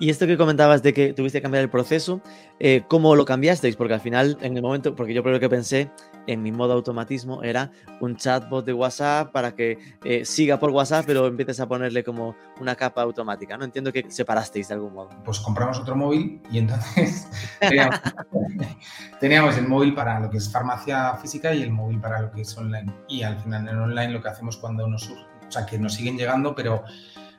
[0.00, 2.20] Y esto que comentabas de que tuviste que cambiar el proceso,
[2.58, 3.76] eh, ¿cómo lo cambiasteis?
[3.76, 5.90] Porque al final, en el momento, porque yo primero que pensé
[6.26, 11.04] en mi modo automatismo era un chatbot de WhatsApp para que eh, siga por WhatsApp,
[11.06, 13.64] pero empieces a ponerle como una capa automática, ¿no?
[13.64, 15.10] Entiendo que separasteis de algún modo.
[15.24, 17.28] pues compramos otro móvil y entonces
[19.20, 22.42] teníamos, el móvil para lo que es farmacia física y el móvil para lo que
[22.42, 22.92] es online.
[23.08, 25.94] Y al final en online lo que hacemos cuando nos surge, o sea, que nos
[25.94, 26.84] siguen llegando, pero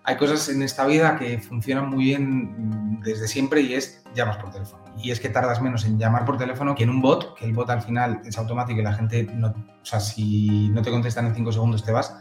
[0.03, 4.51] hay cosas en esta vida que funcionan muy bien desde siempre y es llamas por
[4.51, 4.82] teléfono.
[4.97, 7.53] Y es que tardas menos en llamar por teléfono que en un bot, que el
[7.53, 11.25] bot al final es automático y la gente, no, o sea, si no te contestan
[11.25, 12.15] en 5 segundos te vas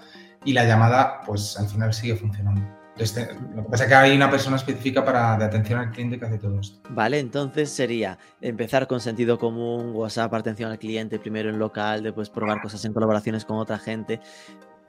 [0.44, 2.62] y la llamada pues al final sigue funcionando.
[2.92, 6.18] Entonces, lo que pasa es que hay una persona específica para, de atención al cliente
[6.18, 6.78] que hace todo esto.
[6.90, 12.28] Vale, entonces sería empezar con sentido común, WhatsApp, atención al cliente, primero en local, después
[12.28, 14.20] probar cosas en colaboraciones con otra gente,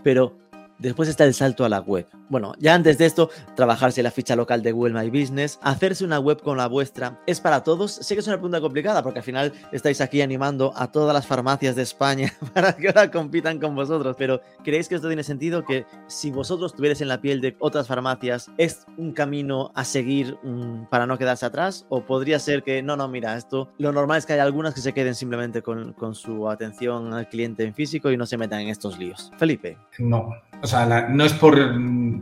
[0.04, 0.38] pero
[0.80, 2.08] después está el salto a la web.
[2.30, 6.20] Bueno, ya antes de esto, trabajarse la ficha local de Google My Business, hacerse una
[6.20, 7.92] web con la vuestra, ¿es para todos?
[7.92, 11.28] Sé que es una pregunta complicada porque al final estáis aquí animando a todas las
[11.28, 15.64] farmacias de España para que ahora compitan con vosotros, pero ¿creéis que esto tiene sentido?
[15.64, 20.38] Que si vosotros estuvierais en la piel de otras farmacias, ¿es un camino a seguir
[20.44, 21.86] mm, para no quedarse atrás?
[21.90, 24.82] ¿O podría ser que, no, no, mira, esto, lo normal es que haya algunas que
[24.82, 28.62] se queden simplemente con, con su atención al cliente en físico y no se metan
[28.62, 29.32] en estos líos?
[29.38, 29.78] Felipe.
[30.00, 31.58] No, o sea, la- no es por.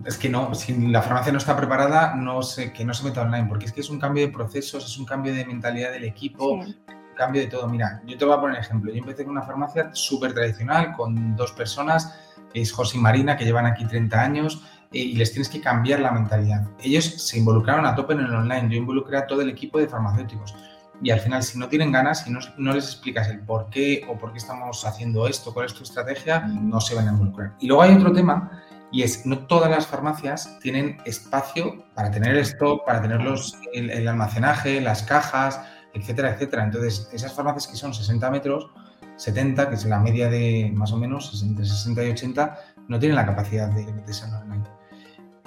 [0.05, 3.21] Es que no, si la farmacia no está preparada, no sé, que no se meta
[3.21, 6.05] online, porque es que es un cambio de procesos, es un cambio de mentalidad del
[6.05, 6.75] equipo, Sí.
[6.87, 7.67] un cambio de todo.
[7.69, 8.91] Mira, yo te voy a poner ejemplo.
[8.91, 12.19] Yo empecé con una farmacia súper tradicional, con dos personas,
[12.55, 15.99] es José y Marina, que llevan aquí 30 años, eh, y les tienes que cambiar
[15.99, 16.67] la mentalidad.
[16.83, 19.87] Ellos se involucraron a tope en el online, yo involucré a todo el equipo de
[19.87, 20.55] farmacéuticos.
[21.03, 24.17] Y al final, si no tienen ganas, si no, les explicas el por qué o
[24.17, 27.55] por qué estamos haciendo esto, cuál es tu estrategia, no se van a involucrar.
[27.59, 32.35] Y luego hay otro tema, y es, no todas las farmacias tienen espacio para tener
[32.35, 35.59] el stock, para tener los, el, el almacenaje, las cajas,
[35.93, 36.65] etcétera, etcétera.
[36.65, 38.69] Entonces, esas farmacias que son 60 metros,
[39.15, 43.15] 70, que es la media de más o menos, entre 60 y 80, no tienen
[43.15, 44.63] la capacidad de meterse en online.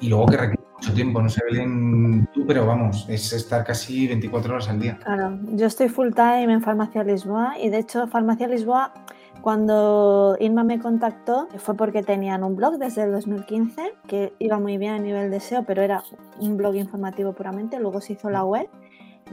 [0.00, 4.06] Y luego que requiere mucho tiempo, no sé, Belén, tú, pero vamos, es estar casi
[4.06, 4.98] 24 horas al día.
[5.02, 8.92] Claro, yo estoy full time en Farmacia Lisboa y de hecho Farmacia Lisboa
[9.40, 14.76] cuando Inma me contactó fue porque tenían un blog desde el 2015 que iba muy
[14.76, 16.02] bien a nivel de SEO, pero era
[16.38, 18.68] un blog informativo puramente, luego se hizo la web,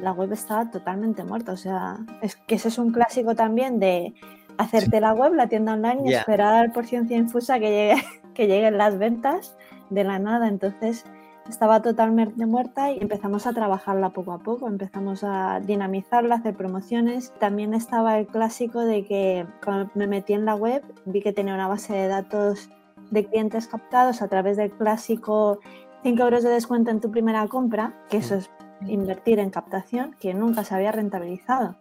[0.02, 4.14] la web estaba totalmente muerta, o sea, es que ese es un clásico también de
[4.58, 6.20] hacerte la web, la tienda online y Ya.
[6.20, 7.96] esperar por ciencia infusa que, llegue,
[8.34, 9.58] que lleguen las ventas
[9.90, 11.04] de la nada, entonces
[11.49, 17.34] estaba totalmente muerta y empezamos a trabajarla poco a poco, empezamos a dinamizarla, hacer promociones.
[17.39, 21.54] También estaba el clásico de que cuando me metí en la web vi que tenía
[21.54, 22.69] una base de datos
[23.10, 25.60] de clientes captados a través del clásico
[26.04, 28.49] 5 euros de descuento en tu primera compra, que eso es
[28.88, 31.75] invertir en captación, que nunca se había rentabilizado.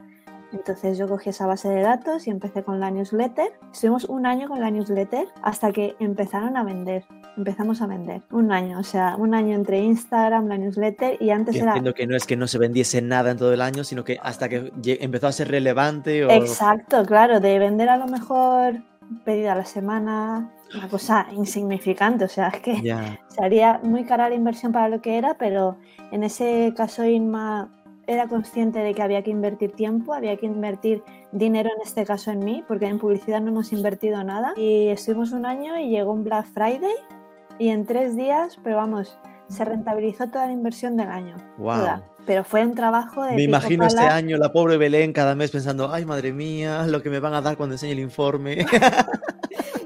[0.52, 3.52] Entonces yo cogí esa base de datos y empecé con la newsletter.
[3.72, 7.04] Estuvimos un año con la newsletter hasta que empezaron a vender.
[7.40, 8.20] Empezamos a vender.
[8.30, 11.68] Un año, o sea, un año entre Instagram, la newsletter y antes Y era...
[11.68, 14.18] entiendo que no es que no se vendiese nada en todo el año, sino que
[14.22, 16.30] hasta que empezó a ser relevante o...
[16.30, 18.82] Exacto, claro, de vender a lo mejor
[19.24, 23.18] pedido a la semana, una cosa insignificante, o sea, es que Ya.
[23.28, 25.78] sería muy cara la inversión para lo que era, pero
[26.12, 27.70] en ese caso Inma
[28.06, 32.32] era consciente de que había que invertir tiempo, había que invertir dinero en este caso
[32.32, 34.52] en mí, porque en publicidad no hemos invertido nada.
[34.56, 36.92] Y estuvimos un año y llegó un Black Friday
[37.60, 39.18] y en tres días, pero vamos,
[39.48, 41.36] se rentabilizó toda la inversión del año.
[41.58, 41.76] Wow.
[41.76, 42.02] toda.
[42.26, 43.36] pero fue un trabajo de...
[43.36, 44.16] Me imagino este pala.
[44.16, 47.42] año la pobre Belén cada mes pensando, ay madre mía, lo que me van a
[47.42, 48.66] dar cuando enseñe el informe.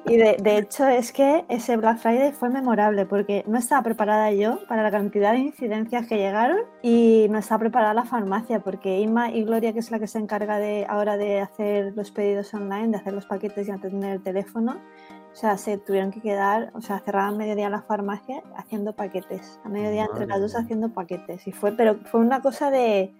[0.06, 4.30] Y de, de hecho es que ese Black Friday fue memorable porque no estaba preparada
[4.32, 9.00] yo para la cantidad de incidencias que llegaron y no estaba preparada la farmacia porque
[9.00, 12.52] Inma y Gloria, que es la que se encarga de ahora de hacer los pedidos
[12.52, 14.76] online, de hacer los paquetes y atender el teléfono,
[15.34, 19.68] o sea, se tuvieron que quedar, o sea, cerraban mediodía la farmacia haciendo paquetes, a
[19.68, 23.12] mediodía entre las dos haciendo paquetes y fue, pero fue una cosa de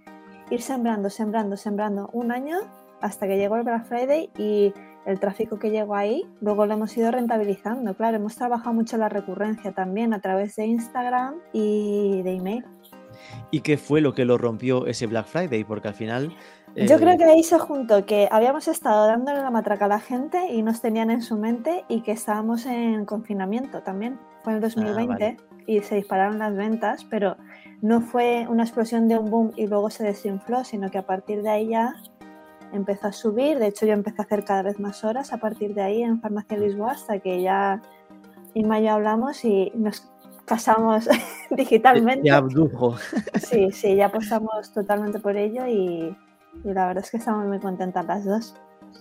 [0.48, 2.58] ir sembrando, sembrando, sembrando un año
[3.00, 4.72] hasta que llegó el Black Friday y
[5.06, 7.96] el tráfico que llegó ahí, luego lo hemos ido rentabilizando.
[7.96, 12.64] Claro, hemos trabajado mucho la recurrencia también a través de Instagram y de email.
[13.50, 15.64] ¿Y qué fue lo que lo rompió ese Black Friday?
[15.64, 16.32] Porque al final...
[16.76, 20.00] Yo eh, creo que ahí se juntó que habíamos estado dándole la matraca a la
[20.00, 24.18] gente y nos tenían en su mente y que estábamos en confinamiento también.
[24.42, 25.36] Fue en el 2020 vale.
[25.66, 27.36] y se dispararon las ventas, pero
[27.80, 31.42] no fue una explosión de un boom y luego se desinfló, sino que a partir
[31.42, 31.94] de ahí ya
[32.72, 33.58] empezó a subir.
[33.58, 36.20] De hecho, yo empecé a hacer cada vez más horas a partir de ahí en
[36.20, 37.80] Farmacia Lisboa hasta que ya
[38.54, 40.10] Inma y yo hablamos y nos
[40.44, 41.08] casamos
[41.50, 42.22] digitalmente.
[42.22, 42.96] Te abdujo.
[43.40, 46.16] Sí, sí, ya apostamos totalmente por ello y,
[46.62, 48.54] y la verdad es que estamos muy contentas las dos.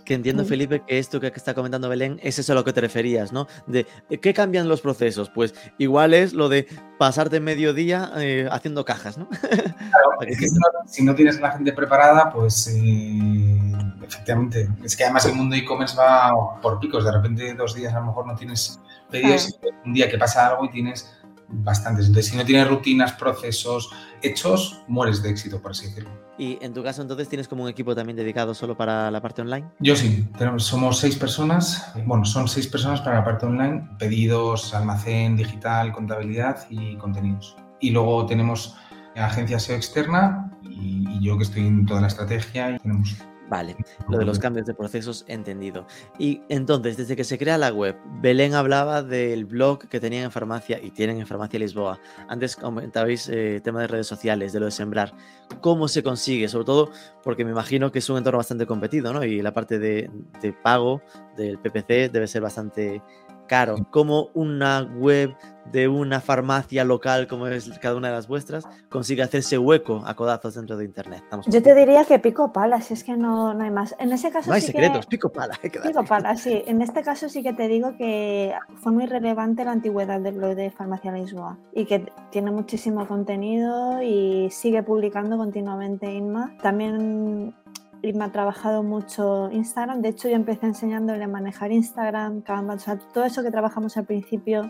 [0.05, 0.43] Que entiendo.
[0.43, 3.47] Felipe, que esto que está comentando Belén es eso a lo que te referías, ¿no?
[3.67, 5.29] De eh, ¿qué cambian los procesos?
[5.29, 9.29] Pues igual es lo de pasarte mediodía eh, haciendo cajas, ¿no?
[9.39, 13.71] Claro, es que si no, si no tienes a la gente preparada, pues eh,
[14.05, 14.67] efectivamente.
[14.83, 17.05] Es que además el mundo e-commerce va por picos.
[17.05, 20.47] De repente, dos días a lo mejor no tienes pedidos, y un día que pasa
[20.47, 22.08] algo y tienes bastantes.
[22.08, 23.89] Entonces, si no tienes rutinas, procesos
[24.21, 26.10] hechos, mueres de éxito, por así decirlo.
[26.38, 29.41] Y en tu caso, entonces, tienes como un equipo también dedicado solo para la parte
[29.41, 29.67] online.
[29.79, 31.93] Yo sí, tenemos, somos seis personas.
[32.06, 37.56] Bueno, son seis personas para la parte online: pedidos, almacén digital, contabilidad y contenidos.
[37.79, 38.75] Y luego tenemos
[39.15, 43.15] agencia SEO externa y, y yo que estoy en toda la estrategia y tenemos
[43.53, 43.75] Vale,
[44.09, 45.85] lo de los cambios de procesos, entendido.
[46.17, 50.31] Y entonces, desde que se crea la web, Belén hablaba del blog que tenían en
[50.31, 51.99] farmacia y tienen en farmacia Lisboa.
[52.27, 55.13] Antes comentabais eh, tema de redes sociales, de lo de sembrar.
[55.61, 56.47] ¿Cómo se consigue?
[56.47, 59.23] Sobre todo porque me imagino que es un entorno bastante competido, ¿no?
[59.23, 60.09] Y la parte de,
[60.41, 61.03] de pago
[61.37, 63.03] del PPC debe ser bastante
[63.47, 63.75] caro.
[63.91, 65.36] ¿Cómo una web
[65.71, 70.15] de una farmacia local, como es cada una de las vuestras, consigue hacerse hueco a
[70.15, 71.21] codazos dentro de Internet?
[71.23, 73.95] Estamos Yo te diría que pico pala, si es que no, no hay más.
[73.99, 75.10] En ese caso no hay sí secretos, que...
[75.17, 75.58] pico pala.
[75.63, 75.79] hay que.
[75.79, 76.63] Pico pala, sí.
[76.65, 80.56] En este caso sí que te digo que fue muy relevante la antigüedad del blog
[80.56, 86.56] de Farmacia Lisboa y que tiene muchísimo contenido y sigue publicando continuamente Inma.
[86.62, 87.56] También
[88.03, 90.01] Inma ha trabajado mucho Instagram.
[90.01, 93.97] De hecho, yo empecé enseñándole a manejar Instagram, Canva, o sea, todo eso que trabajamos
[93.97, 94.69] al principio.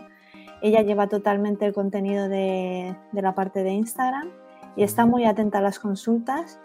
[0.62, 4.28] Ella lleva totalmente el contenido de, de la parte de Instagram
[4.76, 6.58] y está muy atenta a las consultas.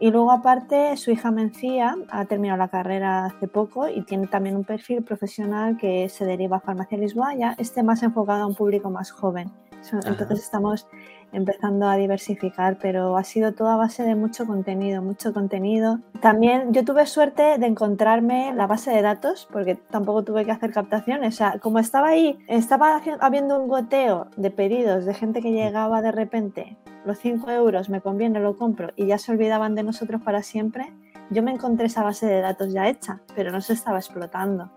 [0.00, 4.54] Y luego aparte su hija Mencía ha terminado la carrera hace poco y tiene también
[4.56, 8.54] un perfil profesional que se deriva a Farmacia Lisboa, ya esté más enfocado a un
[8.54, 9.50] público más joven.
[9.80, 10.08] So- Ajá.
[10.10, 10.86] Entonces estamos
[11.32, 16.00] empezando a diversificar, pero ha sido todo a base de mucho contenido, mucho contenido.
[16.20, 20.72] También yo tuve suerte de encontrarme la base de datos, porque tampoco tuve que hacer
[20.72, 21.34] captaciones.
[21.34, 26.02] O sea, como estaba ahí, estaba habiendo un goteo de pedidos de gente que llegaba
[26.02, 30.20] de repente, los 5 euros me conviene, lo compro, y ya se olvidaban de nosotros
[30.22, 30.92] para siempre.
[31.30, 34.70] Yo me encontré esa base de datos ya hecha, pero no se estaba explotando.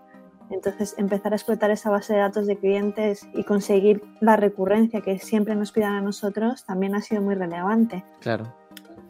[0.52, 5.18] Entonces, empezar a explotar esa base de datos de clientes y conseguir la recurrencia que
[5.18, 8.04] siempre nos pidan a nosotros también ha sido muy relevante.
[8.20, 8.54] Claro.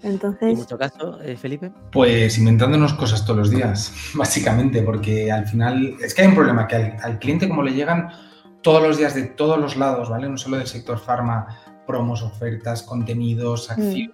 [0.03, 1.73] ¿Y en Entonces, vuestro caso, eh, Felipe?
[1.93, 6.67] Pues inventándonos cosas todos los días, básicamente, porque al final es que hay un problema,
[6.67, 8.09] que al, al cliente como le llegan
[8.63, 10.29] todos los días de todos los lados, ¿vale?
[10.29, 11.47] No solo del sector farma,
[11.87, 14.11] promos, ofertas, contenidos, acciones,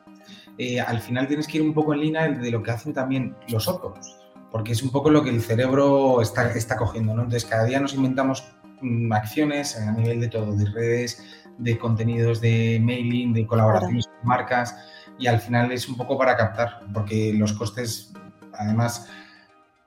[0.59, 3.37] eh, al final tienes que ir un poco en línea de lo que hacen también
[3.49, 4.17] los otros,
[4.50, 7.22] porque es un poco lo que el cerebro está, está cogiendo, ¿no?
[7.22, 8.44] Entonces cada día nos inventamos
[8.80, 11.22] mm, acciones a nivel de todo, de redes,
[11.58, 14.76] de contenidos, de mailing, de colaboraciones con marcas,
[15.18, 18.12] y al final es un poco para captar, porque los costes,
[18.54, 19.08] además,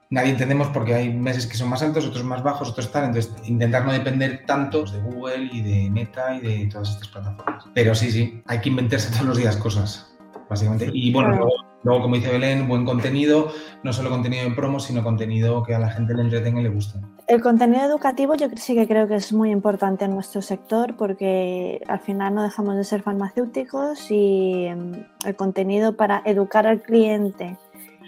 [0.10, 3.34] nadie entendemos porque hay meses que son más altos, otros más bajos, otros tal, entonces
[3.46, 7.66] intentar no depender tanto de Google y de Meta y de todas estas plataformas.
[7.74, 10.11] Pero sí, sí, hay que inventarse todos los días cosas,
[10.52, 10.90] básicamente.
[10.94, 11.46] Y bueno, Claro.
[11.46, 13.52] luego, luego, como dice Belén, buen contenido,
[13.84, 16.70] no solo contenido en promo, sino contenido que a la gente le entretenga y le
[16.70, 17.00] guste.
[17.28, 21.80] el contenido educativo yo sí que creo que es muy importante en nuestro sector porque
[21.88, 27.58] al final no dejamos de ser farmacéuticos y mm, el contenido para educar al cliente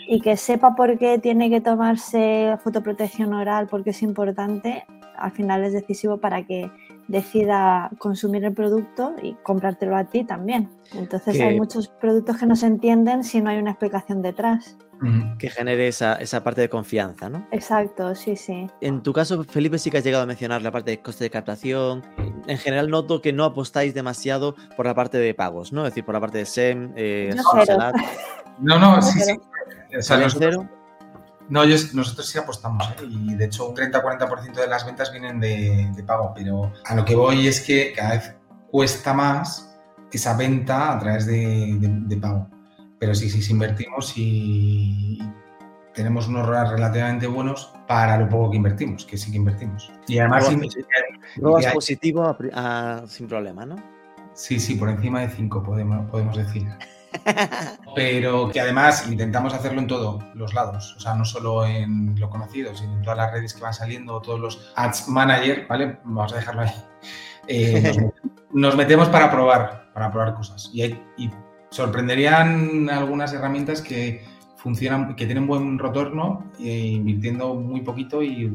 [0.10, 4.84] y que sepa por qué tiene que tomarse fotoprotección oral porque es importante,
[5.17, 6.69] al final es decisivo para que
[7.13, 10.69] decida consumir el producto y comprártelo a ti también.
[10.93, 14.76] Entonces Que- hay muchos productos que no se entienden si no hay una explicación detrás.
[15.38, 17.45] Que genere esa, esa parte de confianza, ¿no?
[17.52, 18.67] Exacto, sí, sí.
[18.80, 21.30] En tu caso, Felipe, sí que has llegado a mencionar la parte de coste de
[21.30, 22.04] captación.
[22.47, 25.82] En general noto que no apostáis demasiado por la parte de pagos, ¿no?
[25.86, 27.82] Es decir, por la parte de SEM, eh, cero.
[27.82, 28.02] Ads.
[28.60, 29.32] No, no, sí, sí.
[29.97, 30.69] O sea, ¿También nosotros, cero?
[31.49, 33.06] No, yo- nosotros sí apostamos, ¿eh?
[33.10, 37.06] y de hecho un 30-40% de las ventas vienen de, de pago, pero a lo
[37.06, 38.36] que voy es que cada vez
[38.71, 39.69] cuesta más
[40.12, 42.47] esa venta a través de, de- de pago.
[42.99, 45.19] Pero sí, sí, sí invertimos y
[45.93, 49.91] tenemos unos ROAS relativamente buenos para lo poco que invertimos, que sí que invertimos.
[50.08, 50.49] Y además,
[51.38, 53.75] ROAS hay- positivo a pri- a- sin problema, ¿no?
[54.36, 56.65] sí, sí, por encima de 5 podemos, podemos decir.
[57.95, 62.29] Pero que además intentamos hacerlo en todos los lados, o sea, no solo en lo
[62.29, 65.97] conocido, sino en todas las redes que van saliendo, todos los ads manager, ¿vale?
[66.03, 66.71] Vamos a dejarlo ahí.
[67.47, 68.13] Eh, nos, met-
[68.51, 70.69] nos metemos para probar, para probar cosas.
[70.73, 71.29] Y, hay- y
[71.69, 74.25] sorprenderían algunas herramientas que
[74.57, 78.51] funcionan, que tienen buen retorno, e invirtiendo muy poquito y,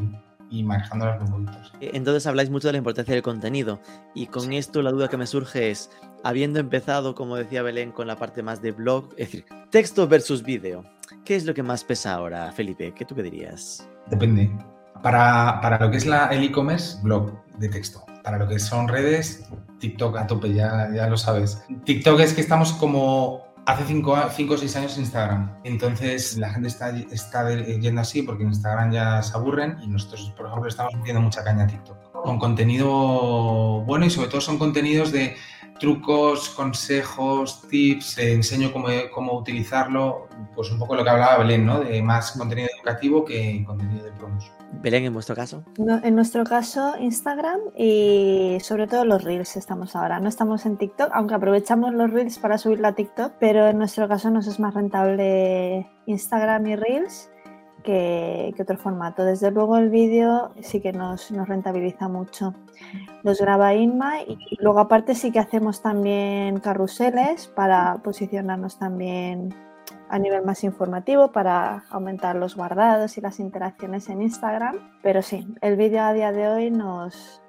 [0.50, 1.64] y manejándolas muy poquito.
[1.64, 1.70] sí.
[1.80, 3.80] Eh, Entonces habláis mucho de la importancia del contenido
[4.14, 5.90] y con esto la duda que me surge es,
[6.24, 10.42] habiendo empezado, como decía Belén, con la parte más de blog, es decir, texto versus
[10.42, 10.84] vídeo,
[11.24, 12.92] ¿qué es lo que más pesa ahora, Felipe?
[12.94, 13.88] ¿Qué tú qué dirías?
[14.06, 14.50] Depende.
[15.02, 18.04] Para, para lo que es la, el e-commerce, blog de texto.
[18.24, 21.62] Para lo que son redes, TikTok a tope, ya, ya lo sabes.
[21.84, 25.60] TikTok es que estamos como hace 5 o 6 años Instagram.
[25.62, 30.32] Entonces la gente está, está yendo así porque en Instagram ya se aburren y nosotros,
[30.34, 32.12] por ejemplo, estamos metiendo mucha caña a TikTok.
[32.22, 35.36] Con contenido bueno y sobre todo son contenidos de
[35.78, 41.64] trucos, consejos, tips, eh, enseño cómo, cómo utilizarlo, pues un poco lo que hablaba Belén,
[41.66, 41.80] ¿no?
[41.80, 44.50] De más contenido educativo que contenido de promos.
[44.82, 45.64] Belén, en vuestro caso.
[45.78, 50.20] No- en nuestro caso, Instagram y sobre todo los Reels estamos ahora.
[50.20, 54.06] No estamos en TikTok, aunque aprovechamos los Reels para subirlo a TikTok, pero en nuestro
[54.08, 57.30] caso nos es más rentable Instagram y Reels
[57.88, 59.24] que, otro formato.
[59.24, 62.54] Desde luego el vídeo sí que nos, nos rentabiliza mucho.
[63.22, 69.54] Los graba Inma y, y luego aparte sí que hacemos también carruseles para posicionarnos también
[70.10, 74.76] a nivel más informativo para aumentar los guardados y las interacciones en Instagram.
[75.02, 77.42] Pero sí, el vídeo a día de hoy nos,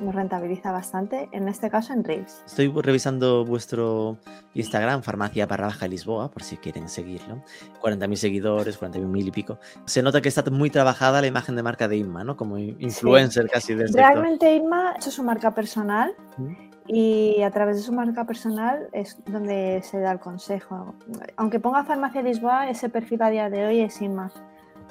[0.00, 2.42] nos rentabiliza bastante, en este caso en Reels.
[2.46, 4.18] Estoy revisando vuestro
[4.54, 7.42] Instagram, farmacia barra baja Lisboa, por si quieren seguirlo.
[7.82, 9.58] 40.000 seguidores, 41.000 y pico.
[9.86, 12.36] Se nota que está muy trabajada la imagen de marca de Inma, ¿no?
[12.36, 14.04] Como influencer casi del sector.
[14.04, 16.54] Realmente Inma ha hecho su marca personal Mm.
[16.86, 20.94] y a través de su marca personal es donde se da el consejo.
[21.36, 24.30] Aunque ponga Farmacia Lisboa, ese perfil a día de hoy es Inma.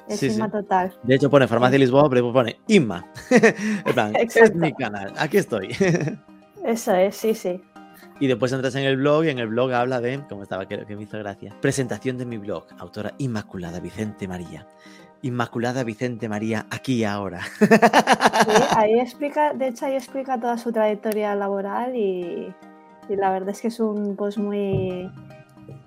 [0.08, 0.52] Es Sí, Inma sí.
[0.52, 0.92] total.
[1.02, 3.06] De hecho, pone farmacia Lisboa, pero pone Inma.
[3.30, 5.68] en plan, es mi canal, aquí estoy.
[6.64, 7.60] Eso es, sí, sí.
[8.20, 10.84] y después entras en el blog y en el blog habla de, como estaba, que,
[10.84, 14.66] que me hizo gracia, presentación de mi blog, autora Inmaculada Vicente María.
[15.22, 17.40] Inmaculada Vicente María, aquí y ahora.
[17.58, 17.66] Sí,
[18.76, 22.54] ahí explica, de hecho ahí explica toda su trayectoria laboral y,
[23.08, 25.10] y la verdad es que es un post muy,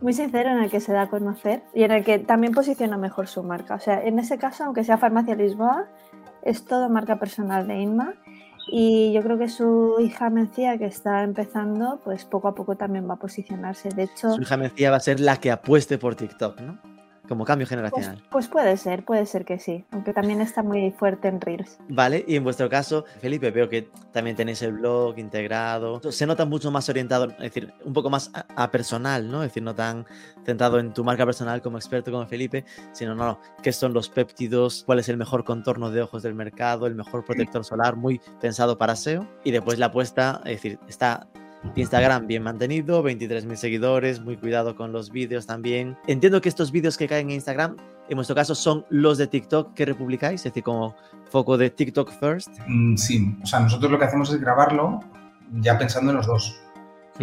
[0.02, 2.98] muy sincero en el que se da a conocer y en el que también posiciona
[2.98, 3.76] mejor su marca.
[3.76, 5.88] O sea, en ese caso, aunque sea Farmacia Lisboa,
[6.42, 8.16] es todo marca personal de Inma
[8.68, 13.10] y yo creo que su hija Mencía, que está empezando, pues poco a poco también
[13.10, 13.90] va a posicionarse.
[13.90, 16.80] De hecho, Su hija Mencía va a ser la que apueste por TikTok, ¿no?
[17.28, 18.24] Como cambio pues, generacional.
[18.30, 21.80] pues puede ser, puede ser que sí, aunque también está muy fuerte en Reels.
[21.88, 26.02] Vale, y en vuestro caso, Felipe, veo que también tenéis el blog integrado.
[26.12, 29.44] Se nota mucho más orientado, es decir, un poco más a, a personal, ¿no?
[29.44, 30.06] Es decir, no tan
[30.46, 34.10] centrado en tu marca personal como experto como Felipe, sino, no, no, qué son los
[34.10, 38.20] péptidos, cuál es el mejor contorno de ojos del mercado, el mejor protector solar, muy
[38.40, 39.28] pensado para SEO.
[39.44, 41.28] Y después la apuesta, es decir, está
[41.76, 45.98] Instagram bien mantenido, 23.000 seguidores, muy cuidado con los vídeos también.
[46.08, 47.78] Entiendo que estos vídeos que caen en Instagram,
[48.10, 50.96] en vuestro caso, son los de TikTok que republicáis, es decir, como
[51.30, 52.50] foco de TikTok first.
[52.68, 55.00] Mm, sí, o sea, nosotros lo que hacemos es grabarlo
[55.60, 56.62] ya pensando en los dos.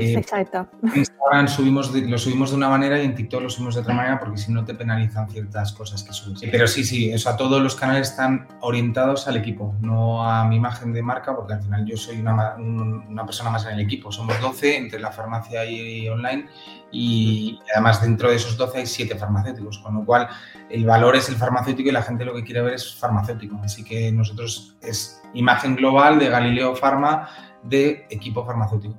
[0.01, 0.69] Eh, Exacto.
[0.83, 3.81] en Instagram subimos de- lo subimos de una manera y en TikTok lo subimos de
[3.83, 6.41] otra manera porque si no te penalizan ciertas cosas que subes.
[6.51, 10.57] Pero sí, sí, o sea, todos los canales están orientados al equipo, no a mi
[10.57, 13.81] imagen de marca, porque al final yo soy una, un- una persona más en el
[13.81, 14.11] equipo.
[14.13, 16.47] Somos 12 entre la farmacia y online
[16.91, 20.29] y además dentro de esos 12 hay 7 farmacéuticos, con lo cual
[20.71, 23.59] el valor es el farmacéutico y la gente lo que quiere ver es farmacéutico.
[23.63, 27.29] Así que nosotros es imagen global de Galileo Pharma
[27.63, 28.97] de equipo farmacéutico,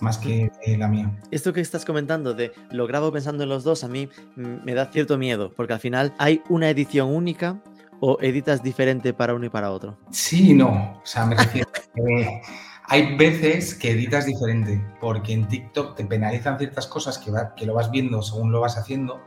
[0.00, 1.10] más que eh, la mía.
[1.30, 4.74] Esto que estás comentando de lo grabo pensando en los dos, a mí mm, me
[4.74, 7.60] da cierto miedo, porque al final hay una edición única
[8.00, 9.98] o editas diferente para uno y para otro.
[10.10, 11.00] Sí no.
[11.02, 11.68] O sea, me refiero.
[11.96, 12.40] eh,
[12.90, 17.66] Hay veces que editas diferente, porque en TikTok te penalizan ciertas cosas que, va- que
[17.66, 19.20] lo vas viendo según lo vas haciendo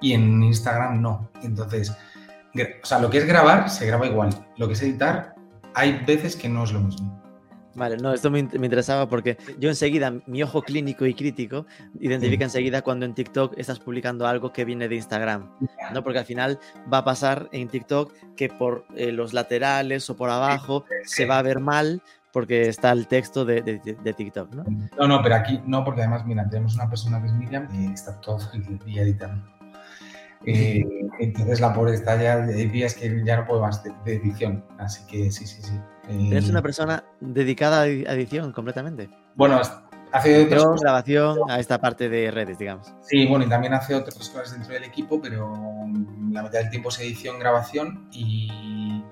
[0.00, 1.28] y en Instagram no.
[1.42, 4.30] Entonces, o sea, lo que es grabar se graba igual.
[4.56, 5.34] Lo que es editar,
[5.74, 7.20] hay veces que no es lo mismo.
[7.74, 11.66] Vale, no, esto me, me interesaba porque yo enseguida, mi ojo clínico y crítico,
[12.00, 15.48] identifica enseguida cuando en TikTok estás publicando algo que viene de Instagram,
[15.92, 16.02] ¿no?
[16.02, 16.58] Porque al final
[16.92, 21.38] va a pasar en TikTok que por eh, los laterales o por abajo se va
[21.38, 22.02] a ver mal
[22.32, 24.64] porque está el texto de, de- de TikTok, ¿no?
[24.98, 27.92] No, no, pero aquí no, porque además, mira, tenemos una persona que es Miriam y
[27.92, 29.42] está todo el día editando.
[30.46, 30.84] Eh,
[31.20, 34.64] entonces la pobre está ya, hay días que ya no puede más de, de edición.
[34.78, 35.72] Así que sí, sí, sí.
[36.08, 39.10] Eres una persona dedicada a edi- a edición completamente.
[39.34, 39.60] Bueno,
[40.12, 40.80] hace otras cosas.
[40.80, 42.92] grabación, a esta parte de redes, digamos.
[43.02, 45.52] Sí, bueno, y también hace otras cosas dentro del equipo, pero
[46.32, 49.02] la mitad del tiempo es edición, grabación y,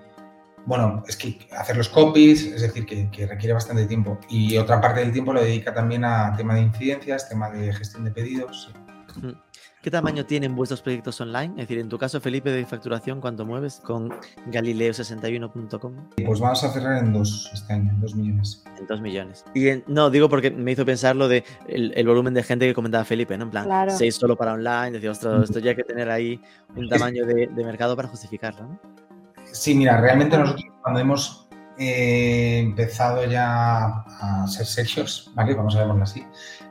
[0.64, 4.18] bueno, es que hacer los copies, es decir, que, que requiere bastante tiempo.
[4.28, 8.04] Y otra parte del tiempo lo dedica también a tema de incidencias, tema de gestión
[8.04, 8.72] de pedidos.
[9.86, 11.50] ¿Qué tamaño tienen vuestros proyectos online?
[11.50, 14.10] Es decir, en tu caso, Felipe, de facturación, ¿cuánto mueves con
[14.50, 15.92] galileo61.com?
[16.16, 18.64] Y pues vamos a cerrar en dos este año, en dos millones.
[18.80, 19.44] En 2 millones.
[19.54, 22.66] Y en- no, digo porque me hizo pensar lo de el, el volumen de gente
[22.66, 23.44] que comentaba Felipe, ¿no?
[23.44, 23.92] En plan, Claro.
[23.96, 26.40] 6 solo para online, decir, ostras, esto ya hay que tener ahí
[26.74, 28.80] un tamaño de, de mercado para justificarlo, ¿no?
[29.52, 31.45] Sí, mira, realmente nosotros cuando hemos
[31.78, 35.30] eh, empezado ya a ser serios.
[35.34, 36.24] Vamos a verlo así,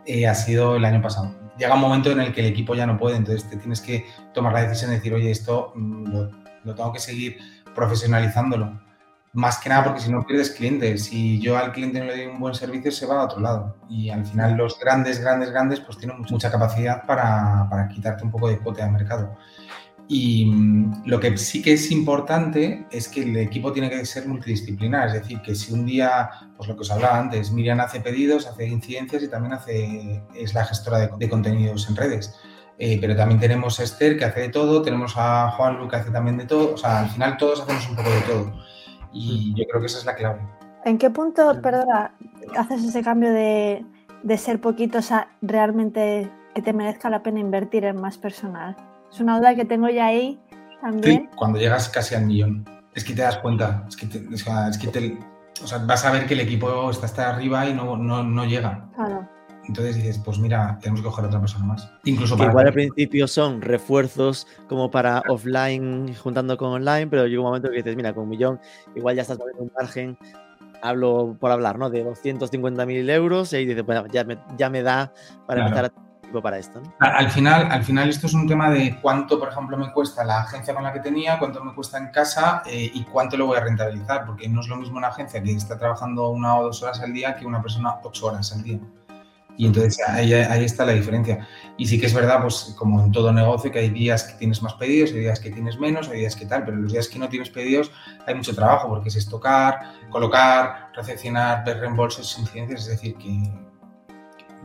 [0.05, 1.33] eh, ha sido el año pasado.
[1.57, 4.05] Llega un momento en el que el equipo ya no puede, entonces te tienes que
[4.33, 6.31] tomar la decisión de decir, oye, esto mm, lo,
[6.63, 7.37] lo tengo que seguir
[7.73, 8.81] profesionalizándolo.
[9.33, 11.05] Más que nada porque si no pierdes clientes.
[11.05, 13.75] Si yo al cliente no le doy un buen servicio, se va a otro lado.
[13.89, 18.31] Y al final los grandes, grandes, grandes, pues tienen mucha capacidad para, para quitarte un
[18.31, 19.37] poco de cuota de mercado.
[20.07, 24.27] Y mm, lo que sí que es importante es que el equipo tiene que ser
[24.27, 27.99] multidisciplinar, es decir, que si un día, pues lo que os hablaba antes, Miriam hace
[27.99, 32.35] pedidos, hace incidencias y también hace, es la gestora de, de contenidos en redes.
[32.77, 35.95] Eh, pero también tenemos a Esther que hace de todo, tenemos a Juan Lu que
[35.95, 38.53] hace también de todo, o sea, al final todos hacemos un poco de todo.
[39.13, 40.41] Y yo creo que esa es la clave.
[40.83, 42.13] ¿En qué punto, perdona,
[42.57, 43.85] haces ese cambio de,
[44.23, 48.75] de ser poquitos a realmente que te merezca la pena invertir en más personal?
[49.11, 50.39] Es una duda que tengo ya ahí
[50.81, 51.29] también.
[51.35, 54.87] Cuando llegas casi al millón, es que te das cuenta, es que, te- es que
[54.87, 55.17] te-
[55.63, 58.45] o sea, vas a ver que el equipo está hasta arriba y no, no, no
[58.45, 58.89] llega.
[58.95, 59.27] Claro.
[59.67, 61.89] Entonces dices, pues mira, tenemos que coger a otra persona más.
[62.03, 62.51] Incluso para...
[62.51, 67.69] igual al principio son refuerzos como para offline juntando con online, pero llega un momento
[67.71, 68.59] que dices, mira, con un millón
[68.95, 70.17] igual ya estás moviendo un margen,
[70.83, 71.89] hablo por hablar, ¿no?
[71.89, 75.11] De 250 mil euros y dices, bueno, ya me, ya me da
[75.47, 75.67] para Claro.
[75.79, 76.04] empezar a
[76.41, 76.93] para esto, ¿no?
[76.99, 80.41] Al final, al final esto es un tema de cuánto, por ejemplo, me cuesta la
[80.41, 83.57] agencia con la que tenía, cuánto me cuesta en casa eh, y cuánto lo voy
[83.57, 86.83] a rentabilizar, porque no es lo mismo una agencia que está trabajando una o dos
[86.83, 88.79] horas al día que una persona ocho horas al día.
[89.57, 91.47] Y entonces ahí, ahí está la diferencia.
[91.77, 94.61] Y sí que es verdad, pues como en todo negocio, que hay días que tienes
[94.61, 97.19] más pedidos, hay días que tienes menos, hay días que tal, pero los días que
[97.19, 97.91] no tienes pedidos
[98.27, 103.49] hay mucho trabajo, porque es estocar, colocar, recepcionar, ver reembolsos, incidencias, es decir, que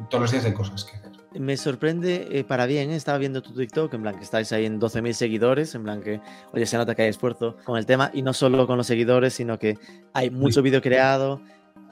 [0.09, 1.00] todos los días hay cosas que.
[1.39, 2.97] Me sorprende eh, para bien, ¿eh?
[2.97, 6.21] estaba viendo tu TikTok, en plan que estáis ahí en 12.000 seguidores, en plan que,
[6.53, 9.35] oye, se nota que hay esfuerzo con el tema, y no solo con los seguidores,
[9.35, 9.79] sino que
[10.13, 11.41] hay mucho vídeo creado.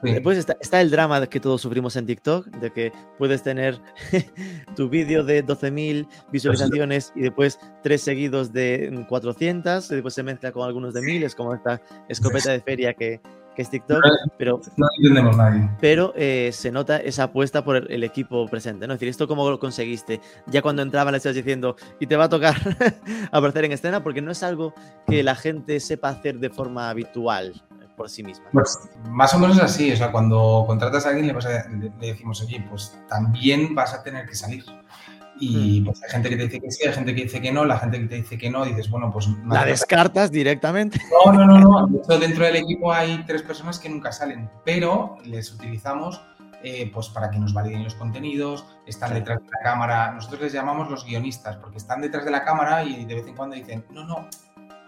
[0.03, 0.11] Sí.
[0.11, 3.79] Después está, está el drama de que todos sufrimos en TikTok, de que puedes tener
[4.75, 10.23] tu vídeo de 12.000 visualizaciones y después tres seguidos de mm, 400, y después se
[10.23, 13.21] mezcla con algunos de miles, como esta escopeta de feria que,
[13.59, 14.01] que es TikTok,
[14.37, 15.69] pero No entendemos nadie.
[15.81, 18.93] pero eh, se nota esa apuesta por el, el equipo presente, ¿no?
[18.93, 20.21] Es decir, ¿esto cómo lo conseguiste?
[20.47, 22.55] Ya cuando entraba le estás diciendo, y te va a tocar
[23.33, 24.73] aparecer en escena, porque no es algo
[25.07, 28.45] que la gente sepa hacer de forma habitual eh, por sí misma.
[28.53, 28.77] Pues
[29.09, 32.07] más o menos así, o sea, cuando contratas a alguien le, vas a- le- le
[32.07, 34.63] decimos, oye, pues también vas a tener que salir.
[35.39, 37.65] Y pues hay gente que te dice que sí, hay gente que dice que no,
[37.65, 39.27] la gente que te dice que no, dices, bueno, pues...
[39.27, 40.99] no La descartas directamente.
[41.25, 41.87] No, no, no, no.
[41.87, 46.21] De hecho, dentro del equipo hay tres personas que nunca salen, pero les utilizamos
[46.61, 50.11] eh, pues para que nos validen los contenidos, están detrás de la cámara.
[50.11, 53.35] Nosotros les llamamos los guionistas, porque están detrás de la cámara y de vez en
[53.35, 54.27] cuando dicen, no, no,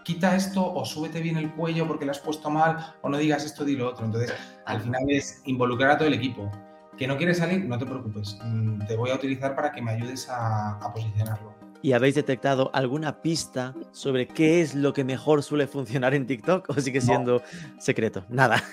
[0.04, 3.44] quita esto o súbete bien el cuello porque lo has puesto mal o no digas
[3.44, 4.04] esto, di lo otro.
[4.04, 4.34] Entonces,
[4.66, 6.50] al final es involucrar a todo el equipo.
[6.96, 7.64] ¿Que no quieres salir?
[7.64, 8.38] No te preocupes.
[8.44, 11.52] Mm, Te voy a utilizar para que me ayudes a, a posicionarlo.
[11.80, 16.68] ¿Y habéis detectado alguna pista sobre qué es lo que mejor suele funcionar en TikTok
[16.70, 17.06] o sigue No.
[17.06, 17.42] siendo
[17.78, 18.24] secreto?
[18.28, 18.62] Nada.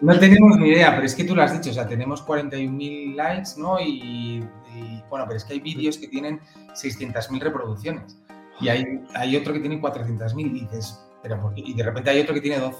[0.00, 3.14] No tenemos ni idea, pero es que tú lo has dicho, o sea, tenemos 41.000
[3.14, 3.78] likes, ¿no?
[3.78, 4.42] Y,
[4.74, 6.40] y, bueno, pero es que hay vídeos que tienen
[6.74, 8.18] 600.000 reproducciones
[8.60, 8.84] y hay,
[9.14, 11.62] hay otro que tiene 400.000 y dices, pero ¿por qué?
[11.64, 12.78] Y de repente hay otro que tiene 12.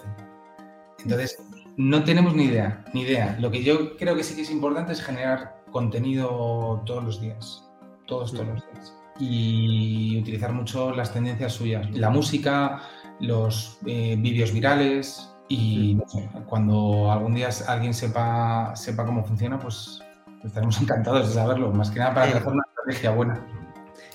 [1.05, 1.39] Entonces,
[1.77, 3.37] No tenemos ni idea, ni idea.
[3.41, 7.69] Lo que yo creo que sí que es importante es generar contenido todos los días,
[8.07, 8.95] todos, todos los días.
[9.19, 12.83] Y utilizar mucho las tendencias suyas, la música,
[13.21, 19.59] los eh, vídeos virales y no sé, cuando algún día alguien sepa, sepa cómo funciona,
[19.59, 20.03] pues
[20.45, 23.62] estaremos encantados de saberlo, más que nada para hacer una estrategia buena.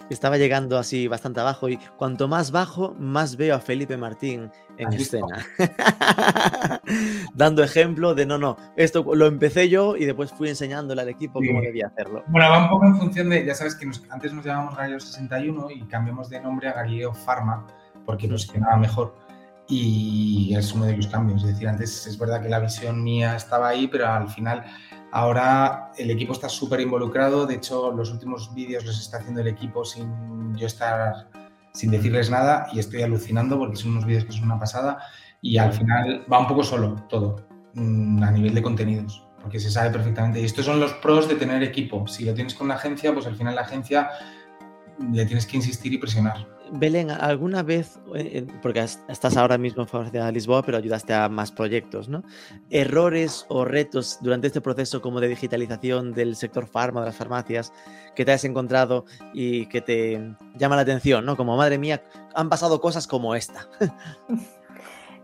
[0.09, 4.93] Estaba llegando así bastante abajo y cuanto más bajo, más veo a Felipe Martín en
[4.93, 5.45] escena.
[7.33, 11.41] Dando ejemplo de no, no, esto lo empecé yo y después fui enseñándole al equipo
[11.41, 11.47] Sí.
[11.47, 12.23] cómo debía hacerlo.
[12.27, 14.99] Bueno, va un poco en función de, ya sabes que nos- antes nos llamábamos Galileo
[14.99, 17.65] 61 y cambiamos de nombre a Galileo Pharma
[18.05, 19.15] porque nos funcionaba mejor.
[19.69, 21.43] Y es uno de los cambios.
[21.43, 24.63] Es decir, antes es verdad que la visión mía estaba ahí, pero al final
[25.17, 27.47] ahora el equipo está súper involucrado.
[27.47, 31.27] De hecho, los últimos vídeos los está haciendo el equipo sin yo estar,
[31.73, 34.99] sin decirles nada y estoy alucinando porque son unos vídeos que son una pasada
[35.41, 39.71] y al final va un poco solo todo mm, a nivel de contenidos porque se
[39.71, 40.39] sabe perfectamente.
[40.39, 42.05] Y estos son los pros de tener equipo.
[42.07, 44.09] Si lo tienes con una agencia, pues al final la agencia
[45.11, 46.45] le tienes que insistir y presionar.
[46.71, 51.13] Belén, ¿alguna vez, eh, eh, porque estás ahora mismo en Farmacia de Lisboa, pero ayudaste
[51.13, 52.23] a más proyectos, ¿no?
[52.69, 57.73] Errores o retos durante este proceso como de digitalización del sector farma, de las farmacias,
[58.15, 61.37] que te has encontrado y que te llama la atención, ¿no?
[61.37, 62.03] Como, madre mía,
[62.35, 63.67] han pasado cosas como esta.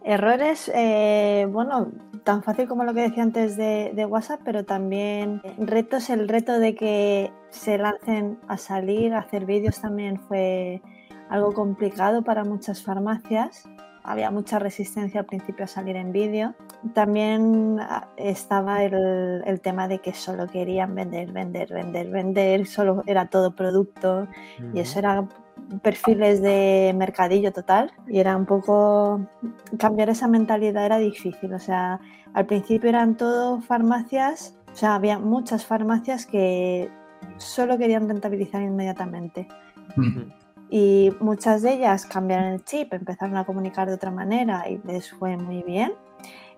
[0.06, 1.90] Errores, eh, bueno,
[2.26, 6.60] tan fácil como lo que decía antes de, de WhatsApp, pero también retos, el reto
[6.60, 10.82] de que se lancen a salir, a hacer vídeos también fue
[11.30, 13.68] algo complicado para muchas farmacias.
[14.04, 16.56] Había mucha resistencia al principio a salir en vídeo.
[16.94, 23.04] También ah, estaba el, el tema de que solo querían vender, vender, vender, vender, solo
[23.08, 24.28] era todo producto.
[24.74, 25.26] Y eso era
[25.82, 27.92] perfiles de mercadillo total.
[28.08, 29.22] Y era un poco
[29.78, 31.54] cambiar esa mentalidad era difícil.
[31.54, 32.02] O sea
[32.34, 34.58] al principio eran todo farmacias.
[34.74, 36.92] O sea había muchas farmacias que
[37.38, 39.48] solo querían rentabilizar inmediatamente
[40.76, 45.12] y muchas de ellas cambiaron el chip empezaron a comunicar de otra manera y les
[45.12, 45.94] fue muy bien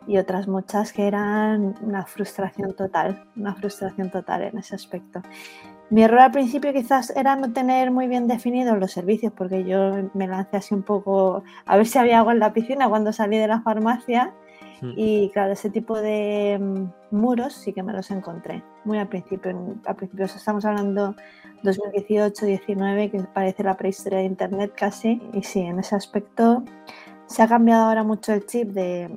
[0.07, 5.21] y otras muchas que eran una frustración total una frustración total en ese aspecto
[5.89, 10.09] mi error al principio quizás era no tener muy bien definidos los servicios, porque yo
[10.15, 13.37] me lancé así un poco a ver si había agua en la piscina cuando salí
[13.37, 14.33] de la farmacia.
[14.95, 19.77] Y claro, ese tipo de mm, muros sí que me los encontré muy al principio.
[19.85, 21.15] Al principio estamos hablando
[21.63, 25.21] 2018-19, que parece la prehistoria de Internet casi.
[25.33, 26.63] Y sí, en ese aspecto
[27.25, 29.09] se ha cambiado ahora mucho el chip de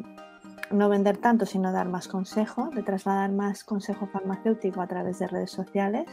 [0.71, 5.29] no vender tanto, sino dar más consejo, de trasladar más consejo farmacéutico a través de
[5.29, 6.07] redes sociales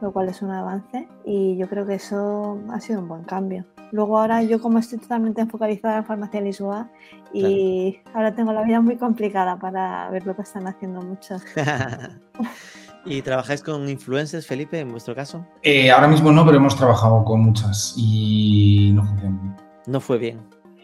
[0.00, 3.64] lo cual es un avance y yo creo que eso ha sido un buen cambio.
[3.92, 6.88] Luego ahora yo como estoy totalmente enfocalizada en farmacia Lisboa
[7.32, 11.42] y ahora tengo la vida muy complicada para ver lo que están haciendo muchos.
[13.04, 15.46] ¿Y trabajáis con influencers, Felipe, en vuestro caso?
[15.62, 19.56] Eh, ahora mismo no, pero hemos trabajado con muchas y no funcionan.
[19.86, 20.40] No fue bien.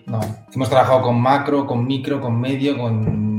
[0.07, 0.21] No,
[0.55, 3.36] hemos trabajado con macro, con micro, con medio, con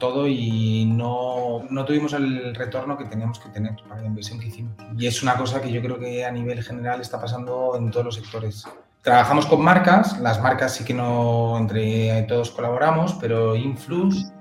[0.00, 4.48] todo y no, no tuvimos el retorno que teníamos que tener para la inversión que
[4.48, 4.74] hicimos.
[4.98, 8.06] Y es una cosa que yo creo que a nivel general está pasando en todos
[8.06, 8.66] los sectores.
[9.02, 14.32] Trabajamos con marcas, las marcas sí que no entre todos colaboramos, pero Influx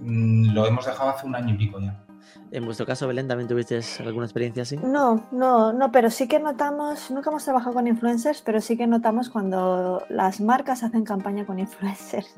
[0.00, 1.98] mm, lo hemos dejado hace un año y pico ya.
[2.50, 4.76] En vuestro caso, Belén, ¿también tuviste alguna experiencia así?
[4.78, 8.86] No, no, no, pero sí que notamos, nunca hemos trabajado con influencers, pero sí que
[8.86, 12.34] notamos cuando las marcas hacen campaña con influencers.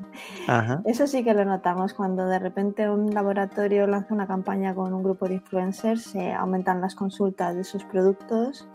[0.47, 0.81] Ajá.
[0.85, 5.03] Eso sí que lo notamos, cuando de repente un laboratorio lanza una campaña con un
[5.03, 8.67] grupo de influencers, se aumentan las consultas de sus productos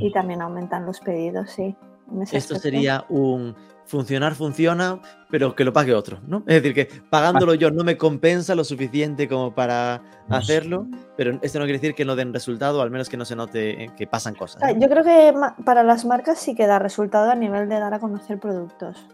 [0.00, 1.76] y también aumentan los pedidos, sí.
[2.22, 2.58] Esto aspecto.
[2.58, 3.54] sería un
[3.88, 6.44] funcionar funciona, pero que lo pague otro, ¿no?
[6.46, 10.86] Es decir, que pagándolo yo no me compensa lo suficiente como para hacerlo,
[11.16, 13.84] pero esto no quiere decir que no den resultado, al menos que no se note
[13.84, 14.62] eh, que pasan cosas.
[14.62, 14.78] ¿no?
[14.78, 15.34] Yo creo que
[15.64, 19.06] para las marcas sí que da resultado a nivel de dar a conocer productos.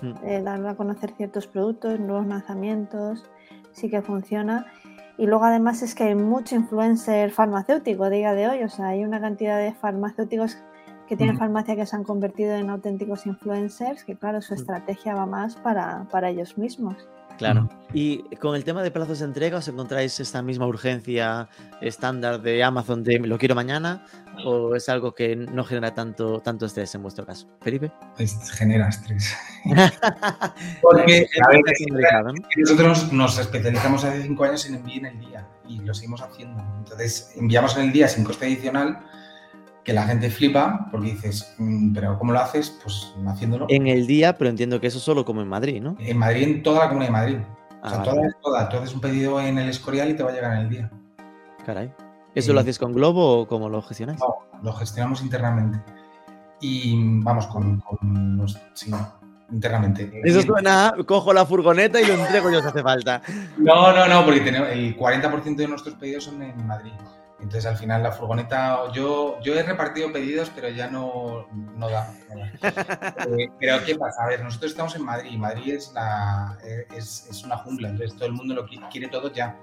[0.00, 0.12] Mm.
[0.24, 3.24] eh, dar a conocer ciertos productos, nuevos lanzamientos,
[3.72, 4.66] sí que funciona.
[5.16, 8.88] Y luego además es que hay mucho influencer farmacéutico a día de hoy, o sea,
[8.88, 10.56] hay una cantidad de farmacéuticos
[11.08, 15.26] que tienen farmacia que se han convertido en auténticos influencers, que claro, su estrategia va
[15.26, 16.96] más para, para ellos mismos.
[17.38, 17.68] Claro.
[17.92, 21.48] Y con el tema de plazos de entrega, ¿os encontráis esta misma urgencia
[21.80, 24.04] estándar de Amazon de lo quiero mañana?
[24.44, 27.48] ¿O es algo que no genera tanto, tanto estrés en vuestro caso?
[27.60, 27.90] Felipe.
[28.16, 29.34] Pues genera estrés.
[30.82, 32.34] Porque, a ver, Está estandarizado, ¿no?
[32.56, 36.62] Nosotros nos especializamos hace cinco años en envío en el día y lo seguimos haciendo.
[36.78, 39.00] Entonces, enviamos en el día sin coste adicional,
[39.84, 42.76] que la gente flipa porque dices, "Mm, pero ¿cómo lo haces?
[42.82, 43.66] Pues haciéndolo.
[43.68, 45.96] En el día, pero entiendo que eso solo como en Madrid, ¿no?
[45.98, 47.38] En Madrid, en toda la Comunidad de Madrid.
[47.82, 48.10] Ah, o sea, vale.
[48.12, 48.68] toda es toda.
[48.70, 50.90] Tú haces un pedido en el Escorial y te va a llegar en el día.
[51.66, 51.92] Caray.
[52.34, 54.18] ¿Eso lo Eh, hacéis con Globo o cómo lo gestionáis?
[54.18, 55.78] No, lo gestionamos internamente.
[56.60, 58.90] Y vamos, con, con los- sí,
[59.52, 60.10] internamente.
[60.24, 63.20] Eso suena, cojo la furgoneta y lo entrego yo si hace falta.
[63.58, 66.92] No, no, no, porque tenemos, el 40% de nuestros pedidos son en Madrid.
[67.44, 72.10] Entonces, al final, la furgoneta, yo, yo he repartido pedidos, pero ya no, no da.
[73.38, 74.24] Eh, pero, ¿qué pasa?
[74.24, 75.30] A ver, nosotros estamos en Madrid.
[75.32, 76.56] y Madrid es, la,
[76.96, 79.54] es, es una jungla, entonces todo el mundo lo qui- quiere todo ya.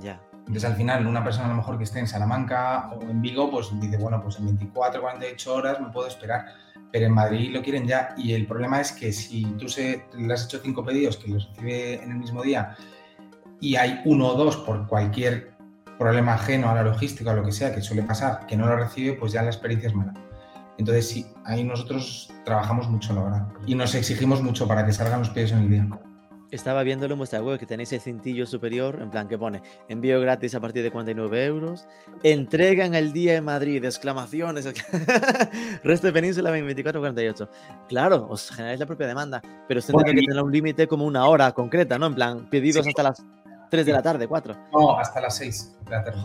[0.00, 0.18] Ya.
[0.38, 3.50] Entonces, al final, una persona a lo mejor que esté en Salamanca o en Vigo,
[3.50, 6.46] pues dice, bueno, pues en 24, 48 horas me puedo esperar.
[6.90, 8.14] Pero en Madrid lo quieren ya.
[8.16, 11.46] Y el problema es que si tú se, le has hecho cinco pedidos que los
[11.50, 12.74] recibe en el mismo día
[13.60, 15.51] y hay uno o dos por cualquier
[16.02, 18.76] problema ajeno a la logística o lo que sea que suele pasar, que no lo
[18.76, 20.12] recibe, pues ya la experiencia es mala.
[20.78, 23.46] Entonces, sí, ahí nosotros trabajamos mucho, la verdad.
[23.66, 25.88] Y nos exigimos mucho para que salgan los pedidos en el día.
[26.50, 30.20] Estaba viéndolo en vuestra web que tenéis el cintillo superior, en plan que pone envío
[30.20, 31.86] gratis a partir de 49 euros,
[32.22, 34.66] entrega en el día en Madrid, exclamaciones,
[35.84, 37.48] resto de península 24-48.
[37.88, 41.24] Claro, os generáis la propia demanda, pero Bueno, tiene que tener un límite como una
[41.26, 42.06] hora concreta, ¿no?
[42.06, 42.90] En plan, pedidos Sí.
[42.90, 43.24] hasta las
[43.72, 44.54] 3 de la tarde, 4.
[44.70, 46.20] No, hasta las 6 de la tarde.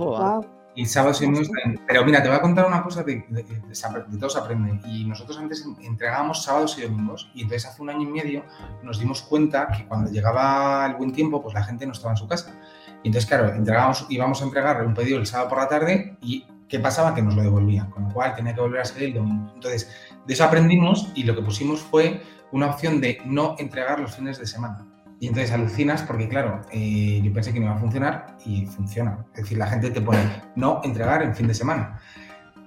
[0.76, 1.82] Y sábados y domingos también.
[1.88, 4.30] Pero mira, te voy a contar una cosa de, de, de- se apre- de todo
[4.30, 4.82] se aprende.
[4.86, 7.32] Y nosotros antes en- entregábamos sábados y domingos.
[7.34, 8.44] Y entonces hace un año y medio
[8.84, 12.18] nos dimos cuenta que cuando llegaba el buen tiempo, pues la gente no estaba en
[12.18, 12.54] su casa.
[13.02, 16.46] Y entonces, claro, entregábamos, íbamos a entregar un pedido el sábado por la tarde y
[16.68, 17.16] ¿qué pasaba?
[17.16, 17.90] Que nos lo devolvían.
[17.90, 19.52] Con lo cual tenía que volver a salir el domingo.
[19.56, 19.90] Entonces,
[20.28, 22.22] de eso aprendimos y lo que pusimos fue
[22.52, 24.86] una opción de no entregar los fines de semana.
[25.20, 29.26] Y entonces alucinas porque, claro, eh, yo pensé que no iba a funcionar y funciona.
[29.34, 30.20] Es decir, la gente te pone
[30.56, 32.00] no entregar en fin de semana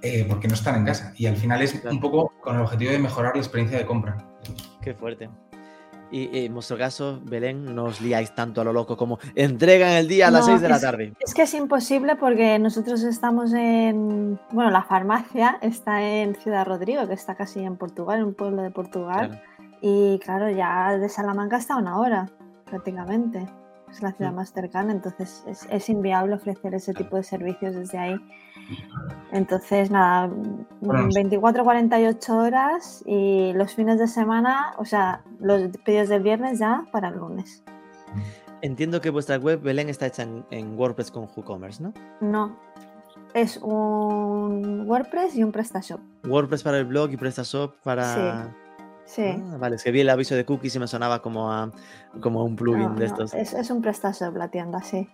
[0.01, 1.13] eh, porque no están en casa.
[1.15, 4.17] Y al final es un poco con el objetivo de mejorar la experiencia de compra.
[4.81, 5.29] Qué fuerte.
[6.11, 10.09] Y en vuestro caso, Belén, no os liáis tanto a lo loco como entregan el
[10.09, 11.13] día a las No, 6 de la tarde.
[11.21, 14.37] Es que es imposible porque nosotros estamos en.
[14.51, 18.61] Bueno, la farmacia está en Ciudad Rodrigo, que está casi en Portugal, en un pueblo
[18.61, 19.29] de Portugal.
[19.29, 19.43] Claro.
[19.79, 22.29] Y claro, ya de Salamanca está a una hora,
[22.71, 23.45] prácticamente.
[23.91, 24.35] Es la ciudad Mm.
[24.35, 28.15] más cercana, entonces es, es inviable ofrecer ese tipo de servicios desde ahí.
[29.33, 30.29] Entonces, nada,
[30.79, 36.85] Bueno, 24-48 horas y los fines de semana, o sea, los pedidos del viernes ya
[36.93, 37.63] para el lunes.
[38.61, 41.93] Entiendo que vuestra web, Belén, está hecha en, en WordPress con WooCommerce, ¿no?
[42.21, 42.57] No,
[43.33, 45.99] es un WordPress y un PrestaShop.
[46.25, 48.05] WordPress para el blog y PrestaShop para...
[48.45, 48.51] Sí.
[49.19, 51.71] Ah, vale, es que vi el aviso de cookies y me sonaba como a,
[52.21, 53.33] como a un plugin No, de no, estos.
[53.33, 55.09] es, es un PrestaShop la tienda, sí.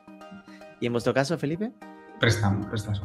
[0.79, 1.71] ¿Y en vuestro caso, Felipe?
[2.19, 3.01] Prestan, prestas.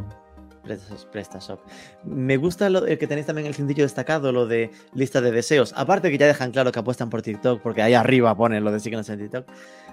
[0.64, 1.58] Prestas- PrestaShop.
[2.04, 5.74] Me gusta lo, el que tenéis también el cintillo destacado, lo de lista de deseos.
[5.76, 8.78] Aparte que ya dejan claro que apuestan por TikTok, porque ahí arriba ponen lo de
[8.78, 9.46] síguenos en TikTok.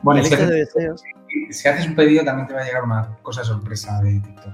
[0.04, 1.04] Bueno, si lista haces, de deseos.
[1.50, 4.54] si haces un pedido también te va a llegar una cosa sorpresa de TikTok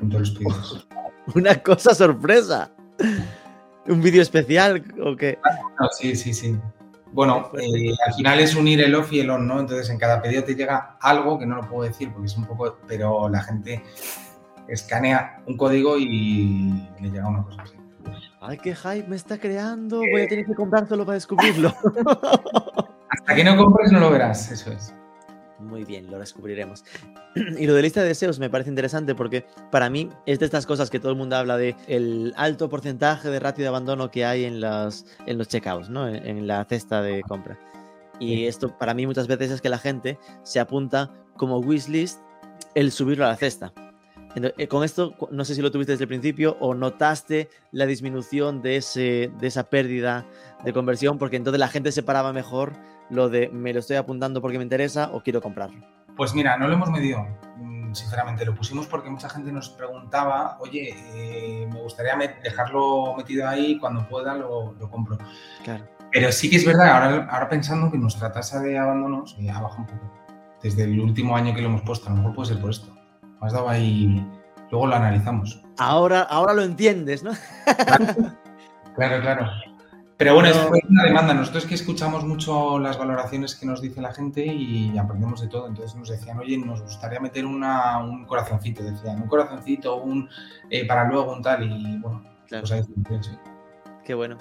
[0.00, 0.88] con todos los pedidos.
[1.36, 2.72] Una cosa sorpresa.
[3.86, 5.38] ¿Un vídeo especial o qué?
[5.80, 6.56] No, sí, sí, sí.
[7.12, 9.60] Bueno, eh, al final es unir el off y el on, ¿no?
[9.60, 12.46] Entonces en cada pedido te llega algo que no lo puedo decir porque es un
[12.46, 13.82] poco, pero la gente
[14.68, 17.74] escanea un código y le llega una cosa así.
[18.40, 19.98] Ay, qué hype me está creando.
[19.98, 21.68] Voy a tener que comprar solo para descubrirlo.
[23.08, 24.94] Hasta que no compres no lo verás, eso es.
[25.72, 26.84] Muy bien, lo descubriremos.
[27.58, 30.66] Y lo de lista de deseos me parece interesante porque para mí es de estas
[30.66, 34.26] cosas que todo el mundo habla de el alto porcentaje de ratio de abandono que
[34.26, 36.06] hay en los, en los checkouts, ¿no?
[36.06, 37.58] En, en la cesta de compra.
[38.20, 42.20] Y esto para mí muchas veces es que la gente se apunta como wishlist
[42.74, 43.72] el subirlo a la cesta.
[44.36, 47.86] Ento- eh, con esto, no sé si lo tuviste desde el principio o notaste la
[47.86, 50.26] disminución de, ese, de esa pérdida
[50.64, 52.72] de conversión, porque entonces la gente separaba mejor
[53.12, 55.86] lo de me lo estoy apuntando porque me interesa o quiero comprarlo.
[56.16, 57.26] Pues mira, no lo hemos medido,
[57.58, 58.44] mm, sinceramente.
[58.44, 64.08] Lo pusimos porque mucha gente nos preguntaba, oye, eh, me gustaría dejarlo metido ahí, cuando
[64.08, 65.18] pueda lo, lo compro.
[65.62, 65.84] Claro.
[66.10, 69.60] Pero sí que es verdad, ahora, ahora pensando que nuestra tasa de abandonos eh, ha
[69.60, 70.12] bajado un poco.
[70.62, 72.94] Desde el último año que lo hemos puesto, a lo mejor puede ser por esto.
[73.40, 74.26] Me has dado ahí,
[74.70, 75.62] luego lo analizamos.
[75.78, 77.32] Ahora, ahora lo entiendes, ¿no?
[78.94, 79.50] Claro, claro.
[80.18, 80.74] Pero bueno, No.
[80.74, 81.34] es una demanda.
[81.34, 85.66] Nosotros que escuchamos mucho las valoraciones que nos dice la gente y aprendemos de todo.
[85.66, 90.28] Entonces nos decían, oye, nos gustaría meter una, un corazoncito, decían, un corazoncito, un
[90.70, 91.64] eh, para luego, un tal.
[91.64, 92.62] Y bueno, Claro.
[92.62, 92.82] pues ahí
[93.22, 93.30] sí.
[94.04, 94.36] Qué bueno.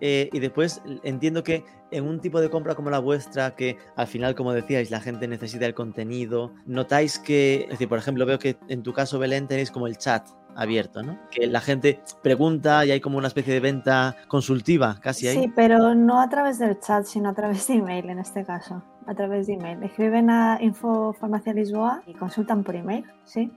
[0.00, 4.06] Eh, y después entiendo que en un tipo de compra como la vuestra, que al
[4.08, 8.38] final, como decíais, la gente necesita el contenido, notáis que, es decir, por ejemplo, veo
[8.38, 11.18] que en tu caso, Belén, tenéis como el chat abierto, ¿no?
[11.30, 15.36] Que la gente pregunta y hay como una especie de venta consultiva casi ahí.
[15.42, 18.82] Sí, pero no a través del chat, sino a través de email en este caso.
[19.06, 19.82] a través de email.
[19.82, 23.52] Escriben a Info Farmacia Lisboa y consultan por email, sí.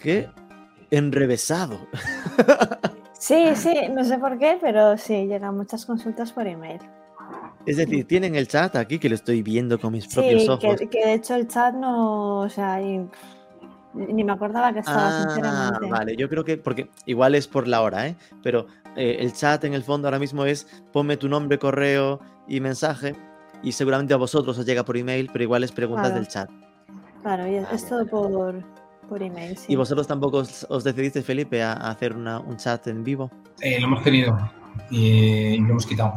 [0.00, 0.28] Qué
[0.90, 1.78] enrevesado.
[3.18, 6.80] Sí, sí, no sé por qué, pero sí, llegan muchas consultas por email.
[7.66, 10.76] Es decir, tienen el chat aquí que lo estoy viendo con mis propios ojos.
[10.80, 13.08] que, que de hecho el chat no, o sea, y-
[13.94, 15.86] ni me acordaba que estaba, Ah, sinceramente.
[15.90, 18.16] vale, yo creo que, porque igual es por la hora, ¿eh?
[18.42, 18.66] Pero
[18.96, 23.14] eh, el chat en el fondo ahora mismo es ponme tu nombre, correo y mensaje
[23.62, 26.16] y seguramente a vosotros os llega por email, pero igual es preguntas Claro.
[26.16, 26.50] del chat.
[27.22, 28.64] Claro, y es, es Vale, todo por,
[29.08, 29.72] por email, sí.
[29.72, 33.30] ¿Y vosotros tampoco os, os decidiste, Felipe, a, a hacer una- un chat en vivo?
[33.60, 34.36] Eh, lo hemos tenido
[34.90, 36.12] y lo hemos quitado.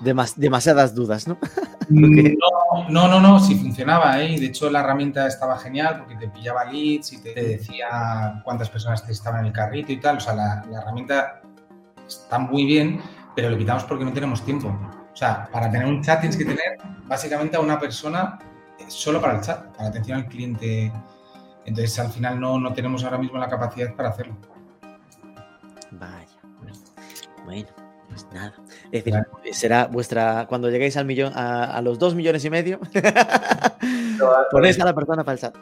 [0.00, 1.38] Demas- demasiadas dudas, ¿no?
[1.90, 4.32] No, no, no, no, sí funcionaba, ¿eh?
[4.32, 8.40] Y De hecho, la herramienta estaba genial porque te pillaba leads y te, te decía
[8.42, 10.16] cuántas personas te estaban en el carrito y tal.
[10.16, 11.42] O sea, la, la herramienta
[12.06, 13.00] está muy bien,
[13.36, 14.68] pero lo quitamos porque no tenemos tiempo.
[14.68, 18.38] O sea, para tener un chat tienes que tener básicamente a una persona
[18.78, 20.90] eh, solo para el chat, para atención al cliente.
[21.66, 24.36] Entonces, al final no, no tenemos ahora mismo la capacidad para hacerlo.
[25.92, 26.26] Vaya.
[27.44, 27.68] Bueno,
[28.08, 28.54] pues nada.
[28.92, 29.20] Es decir,
[29.52, 30.46] será vuestra.
[30.48, 32.80] Cuando lleguéis al millón, a, a los dos millones y medio,
[34.50, 35.54] ponéis a la persona para el chat.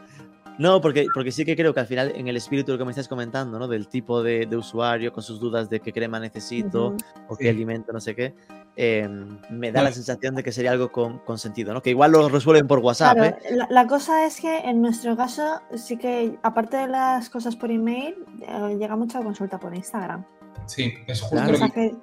[0.58, 2.84] No, porque, porque sí que creo que al final, en el espíritu de lo que
[2.84, 3.68] me estás comentando, ¿no?
[3.68, 6.94] Del tipo de, de usuario con sus dudas de qué crema necesito
[7.28, 7.44] o Sí.
[7.44, 8.34] qué alimento, no sé qué,
[8.76, 9.08] eh,
[9.48, 11.80] me da la sensación de que sería algo con, con sentido, ¿no?
[11.80, 13.56] Que igual lo resuelven por WhatsApp, Claro, ¿eh?
[13.56, 17.70] la, la cosa es que en nuestro caso sí que, aparte de las cosas por
[17.70, 20.24] email, eh, llega mucha consulta por Instagram.
[20.66, 21.52] Sí, es justo Claro.
[21.52, 21.96] lo que Mensaje-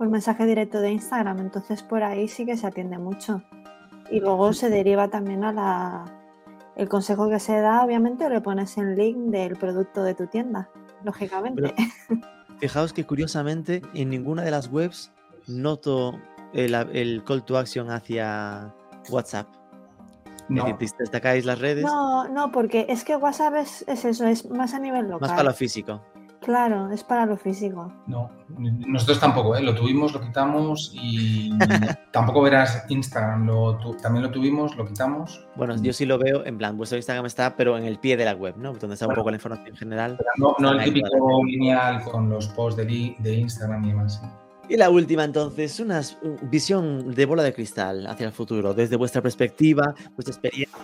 [0.00, 3.42] por mensaje directo de Instagram, entonces por ahí sí que se atiende mucho.
[4.10, 6.04] Y luego se deriva también a la...
[6.74, 10.70] El consejo que se da, obviamente, le pones el link del producto de tu tienda,
[11.04, 11.74] lógicamente.
[12.60, 15.12] Fijaos que curiosamente en ninguna de las webs
[15.46, 16.18] noto
[16.54, 18.74] el, el call to action hacia
[19.10, 19.48] WhatsApp.
[20.48, 20.66] no.
[20.66, 24.48] Es decir, destacáis las redes No, no, porque es que WhatsApp es, es eso, es
[24.48, 25.28] más a nivel local.
[25.28, 26.00] más para lo físico.
[26.42, 27.92] Claro, es para lo físico.
[28.06, 29.62] No, nosotros tampoco, ¿eh?
[29.62, 31.50] lo tuvimos, lo quitamos y
[32.12, 35.44] tampoco verás Instagram, lo tu- también lo tuvimos, lo quitamos.
[35.56, 38.24] Bueno, yo sí lo veo, en plan, vuestro Instagram está, pero en el pie de
[38.24, 38.72] la web, ¿no?
[38.72, 39.20] Donde está un Bueno.
[39.20, 40.18] poco la información general.
[40.38, 41.08] No, no el típico
[41.44, 44.18] lineal con los posts de, de Instagram y demás.
[44.20, 44.26] sí.
[44.68, 46.00] Y la última, entonces, una
[46.42, 49.82] visión de bola de cristal hacia el futuro, desde vuestra perspectiva,
[50.14, 50.78] vuestra experiencia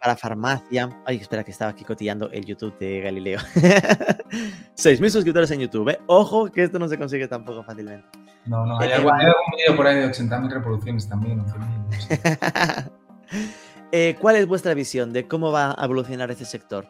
[0.00, 0.88] para farmacia.
[1.04, 3.38] Ay, espera, que estaba aquí cotillando el YouTube de Galileo.
[4.76, 5.98] 6.000 suscriptores en YouTube, ¿eh?
[6.06, 8.06] Ojo, que esto no se consigue tampoco fácilmente.
[8.46, 11.40] No, no, hay, algún, hay algún vídeo por ahí de 80.000 reproducciones también.
[11.40, 12.90] o 100.000, no sé.
[13.92, 16.88] Eh, ¿Cuál es vuestra visión de cómo va a evolucionar este sector?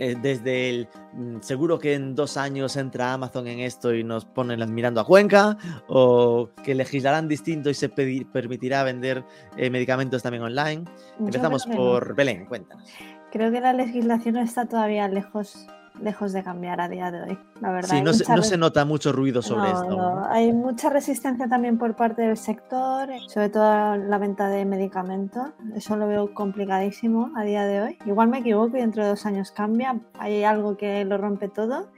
[0.00, 4.24] Eh, desde el mm, seguro que en dos años entra Amazon en esto y nos
[4.24, 9.22] ponen mirando a Cuenca, o que legislarán distinto y se permitirá vender
[9.58, 10.84] eh, medicamentos también online.
[11.18, 11.76] Empezamos no.
[11.76, 12.88] por Belén, cuéntanos.
[13.30, 15.66] Creo que la legislación está todavía lejos,
[16.00, 17.90] lejos de cambiar a día de hoy, la verdad.
[17.90, 19.96] Sí, no se, no se nota mucho ruido sobre No, esto.
[19.96, 25.48] no, Hay mucha resistencia también por parte del sector, sobre todo la venta de medicamentos.
[25.74, 27.98] Eso lo veo complicadísimo a día de hoy.
[28.06, 29.98] Igual me equivoco y dentro de dos años cambia.
[30.18, 31.88] Hay algo que lo rompe todo.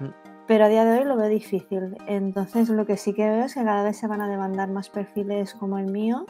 [0.00, 0.08] Mm.
[0.46, 1.96] Pero a día de hoy lo veo difícil.
[2.06, 4.90] Entonces lo que sí que veo es que cada vez se van a demandar más
[4.90, 6.26] perfiles como el mío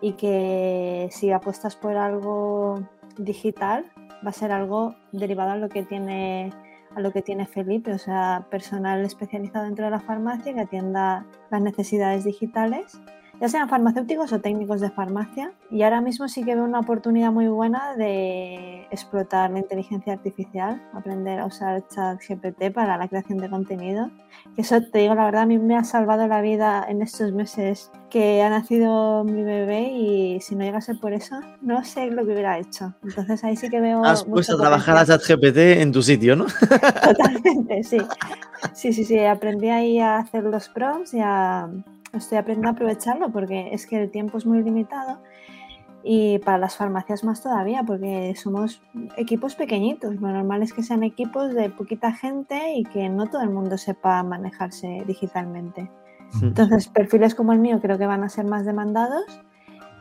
[0.00, 2.80] y que si apuestas por algo
[3.16, 3.86] digital
[4.26, 6.52] va a ser algo derivado a lo que tiene
[6.94, 11.26] a lo que tiene Felipe, o sea, personal especializado dentro de la farmacia que atienda
[11.50, 12.98] las necesidades digitales,
[13.40, 15.52] ya sean farmacéuticos o técnicos de farmacia.
[15.70, 20.82] Y ahora mismo sí que veo una oportunidad muy buena de explotar la inteligencia artificial,
[20.94, 24.10] aprender a usar ChatGPT para la creación de contenido.
[24.54, 27.32] Que Eso te digo, la verdad, a mí me ha salvado la vida en estos
[27.32, 32.24] meses que ha nacido mi bebé y si no llegase por eso, no sé lo
[32.24, 32.94] que hubiera hecho.
[33.02, 34.04] Entonces ahí sí que veo...
[34.04, 35.04] Has puesto a trabajar a.
[35.04, 36.46] ChatGPT en tu sitio, ¿no?
[36.46, 37.98] Totalmente, sí.
[38.72, 39.18] Sí, sí, sí.
[39.18, 41.68] Aprendí ahí a hacer los prompts y a...
[42.18, 45.18] estoy aprendiendo a aprovecharlo porque es que el tiempo es muy limitado
[46.08, 48.80] y para las farmacias más todavía porque somos
[49.16, 50.14] equipos pequeñitos.
[50.16, 53.76] Lo normal es que sean equipos de poquita gente y que no todo el mundo
[53.76, 55.90] sepa manejarse digitalmente.
[56.42, 59.24] Entonces, perfiles como el mío creo que van a ser más demandados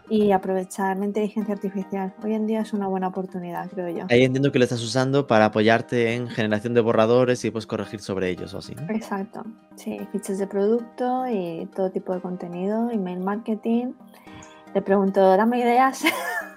[0.10, 2.14] y aprovechar la inteligencia artificial.
[2.24, 4.06] Hoy en día es una buena oportunidad, creo yo.
[4.10, 8.01] Ahí entiendo que lo estás usando para apoyarte en generación de borradores y pues corregir
[8.01, 8.76] sobre ellos o así.
[8.76, 8.84] ¿no?
[8.93, 9.43] Exacto,
[9.76, 13.93] sí, fichas de producto y todo tipo de contenido, email marketing.
[14.74, 16.03] Le pregunto, dame ideas.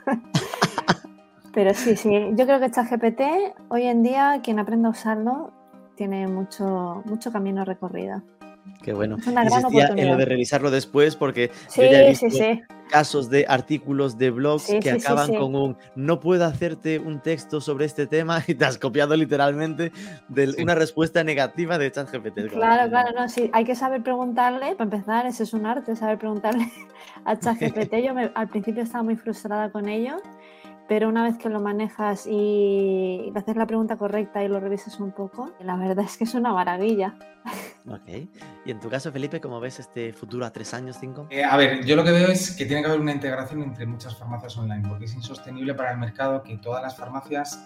[1.54, 3.20] Pero sí, sí, yo creo que ChatGPT
[3.68, 5.52] hoy en día quien aprenda a usarlo
[5.96, 8.22] tiene mucho, mucho camino recorrido.
[8.82, 9.16] Qué bueno.
[9.18, 12.26] Es una gran Insistía en lo de revisarlo después porque Sí, yo ya he sí,
[12.26, 12.60] visto sí.
[12.90, 15.36] casos de artículos de blogs Sí, que acaban sí.
[15.36, 19.92] con un no puedo hacerte un texto sobre este tema y te has copiado literalmente
[20.28, 20.62] de Sí.
[20.62, 22.48] una respuesta negativa de ChatGPT.
[22.50, 26.18] Claro, claro, no, sí, hay que saber preguntarle, para empezar, ese es un arte, saber
[26.18, 26.66] preguntarle
[27.24, 27.94] a ChatGPT.
[28.06, 30.16] Yo me- al principio estaba muy frustrada con ello,
[30.88, 35.12] pero una vez que lo manejas y haces la pregunta correcta y lo revisas un
[35.12, 37.14] poco, la verdad es que es una maravilla.
[37.90, 38.28] Ok.
[38.66, 41.26] Y en tu caso, Felipe, ¿cómo ves este futuro a tres años, cinco?
[41.30, 43.86] Eh, a ver, yo lo que veo es que tiene que haber una integración entre
[43.86, 47.58] muchas farmacias online, porque es insostenible para el mercado que todas las farmacias,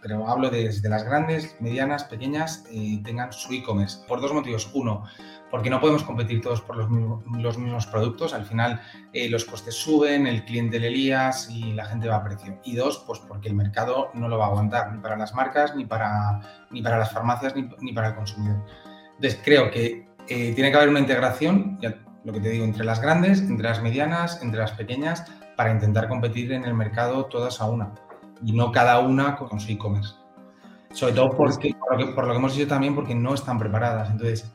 [0.00, 3.98] pero hablo desde las grandes, medianas, pequeñas, eh, tengan su e-commerce.
[4.06, 4.70] Por dos motivos.
[4.72, 5.04] Uno,
[5.50, 8.34] porque no podemos competir todos por los mismos, los mismos productos.
[8.34, 8.80] Al final
[9.12, 12.60] eh, los costes suben, el cliente le lías y la gente va a precio.
[12.64, 15.74] Y dos, pues porque el mercado no lo va a aguantar, ni para las marcas,
[15.74, 16.40] ni para,
[16.70, 18.64] ni para las farmacias, ni, ni para el consumidor.
[19.44, 21.78] Creo que eh, tiene que haber una integración,
[22.24, 25.24] lo que te digo, entre las grandes, entre las medianas, entre las pequeñas,
[25.56, 27.94] para intentar competir en el mercado todas a una
[28.44, 30.14] y no cada una con su e-commerce.
[30.92, 34.10] Sobre todo porque, por, lo que, hemos dicho también, porque no están preparadas.
[34.10, 34.52] Entonces,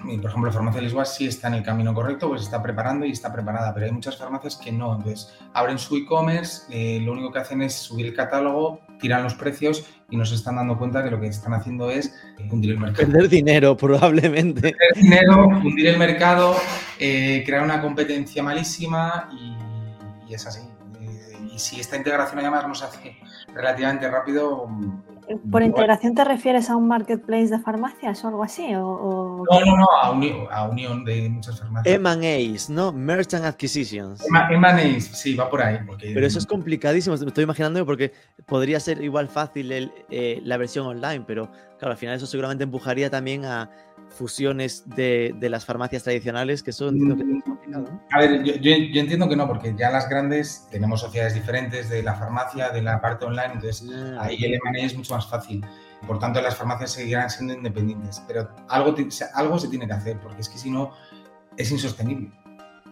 [0.00, 3.32] por ejemplo, Farmacia Lisboa sí está en el camino correcto, pues está preparando y está
[3.32, 4.94] preparada, pero hay muchas farmacias que no.
[4.94, 9.34] Entonces, abren su e-commerce, eh, lo único que hacen es subir el catálogo, tiran los
[9.34, 12.72] precios y no se están dando cuenta que lo que están haciendo es eh, hundir
[12.72, 13.06] el mercado.
[13.06, 14.72] Perder dinero, probablemente.
[14.72, 16.56] Perder dinero, hundir el mercado,
[16.98, 20.60] eh, crear una competencia malísima y, y es así.
[21.00, 23.16] Eh, y si esta integración además no se hace
[23.54, 24.68] relativamente rápido,
[25.50, 28.74] ¿Por integración te refieres a un marketplace de farmacias o algo así?
[28.74, 31.94] O, o- No, no, no, a, uni- a unión de muchas farmacias.
[31.96, 32.92] M&A's, ¿no?
[32.92, 34.24] Merchant Acquisitions.
[34.50, 35.78] M&A's, sí, va por ahí.
[35.86, 38.12] Porque, Pero eso es complicadísimo, me estoy imaginando porque
[38.46, 42.64] podría ser igual fácil el, eh, la versión online, pero claro, al final eso seguramente
[42.64, 43.70] empujaría también a
[44.18, 47.84] fusiones de, de las farmacias tradicionales, que eso entiendo que es complicado.
[47.90, 48.02] ¿no?
[48.10, 51.88] A ver, yo, yo- yo entiendo que no, porque ya las grandes tenemos sociedades diferentes
[51.88, 53.88] de la farmacia, de la parte online, entonces
[54.18, 55.64] Ah, ahí el M&A es mucho más fácil.
[56.06, 58.94] Por tanto, las farmacias seguirán siendo independientes, pero algo,
[59.34, 60.92] algo se tiene que hacer, porque es que si no,
[61.56, 62.30] es insostenible.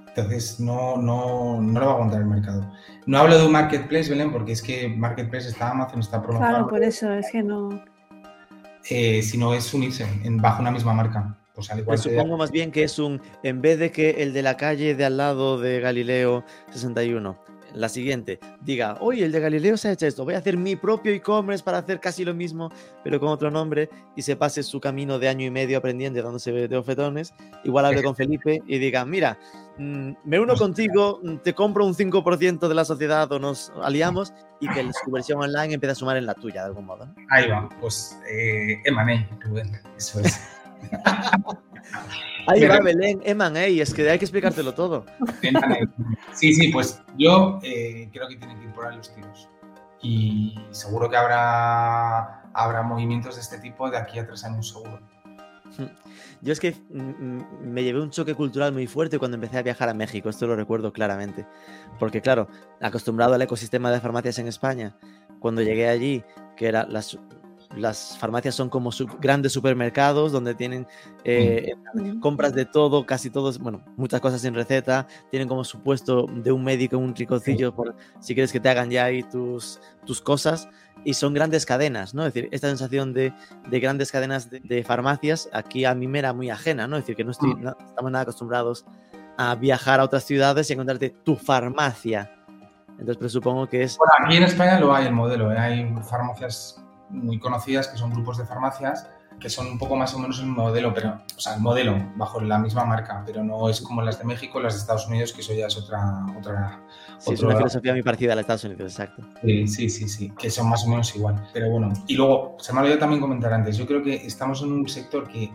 [0.09, 2.73] Entonces, no, no, no lo va a aguantar el mercado.
[3.05, 6.69] No hablo de un marketplace, Belén, porque es que marketplace está Amazon, está prolongado, Claro,
[6.69, 7.85] por eso es que no.
[8.91, 11.37] Eh, sino es unirse en, bajo una misma marca.
[11.55, 14.33] Pues al igual que- supongo más bien que es un, en vez de que el
[14.35, 17.39] de la calle de al lado de Galileo 61,
[17.77, 20.77] la siguiente, diga, oye, el de Galileo se ha hecho esto, voy a hacer mi
[20.77, 22.71] propio e-commerce para hacer casi lo mismo,
[23.05, 26.23] pero con otro nombre, y se pase su camino de año y medio aprendiendo y
[26.23, 29.39] dándose de ofetones, igual hable con Felipe y diga, mira,
[29.79, 34.33] mm, me uno contigo, mm, te compro un 5% de la sociedad o nos aliamos,
[34.61, 37.07] y que su versión online empiece a sumar en la tuya de algún modo.
[37.31, 38.83] Ahí va, pues eh,
[39.41, 40.41] Rubén, eso es.
[42.49, 45.05] Ahí Pero- va Belén, M&A, es que hay que explicártelo todo.
[46.33, 49.49] Sí, sí, pues yo eh, creo que tienen que ir por ahí los tiros.
[50.01, 55.01] Y seguro que habrá, habrá movimientos de este tipo de aquí a tres años, seguro.
[56.43, 59.63] Yo es que mm, mm, me llevé un choque cultural muy fuerte cuando empecé a
[59.63, 61.47] viajar a México, esto lo recuerdo claramente.
[61.99, 62.49] Porque claro,
[62.81, 64.97] acostumbrado al ecosistema de farmacias en España,
[65.41, 66.23] cuando llegué allí,
[66.57, 67.19] que era las,
[67.77, 68.91] las farmacias son como
[69.21, 70.87] grandes supermercados donde tienen
[71.25, 72.21] eh, Mm.
[72.21, 76.53] compras de todo, casi todos, bueno, muchas cosas sin receta, tienen como su puesto de
[76.53, 80.69] un médico, un ricocillo, por, si quieres que te hagan ya ahí tus, tus cosas,
[81.05, 82.27] y son grandes cadenas, ¿no?
[82.27, 83.33] Es decir, esta sensación de,
[83.69, 86.97] de grandes cadenas de, de farmacias aquí a mí me era muy ajena, ¿no?
[86.97, 87.63] Es decir, que no, estoy, Mm.
[87.63, 88.85] no estamos nada acostumbrados
[89.39, 92.31] a viajar a otras ciudades y encontrarte tu farmacia.
[92.91, 93.99] Entonces presupongo que es...
[93.99, 95.59] Bueno, aquí en España lo hay el modelo, ¿eh?
[95.59, 100.19] hay farmacias muy conocidas que son grupos de farmacias que son un poco más o
[100.19, 103.83] menos el modelo, pero, o sea, el modelo bajo la misma marca, pero no es
[103.83, 106.81] como las de México, las de Estados Unidos, que eso ya es otra, otra,
[107.19, 109.23] Sí, es otro- una filosofía muy parecida a la de Estados Unidos, exacto.
[109.45, 111.47] Sí, sí, sí, sí, que son más o menos igual.
[111.53, 114.63] Pero bueno, y luego, se me ha olvidado también comentar antes, yo creo que estamos
[114.63, 115.53] en un sector que,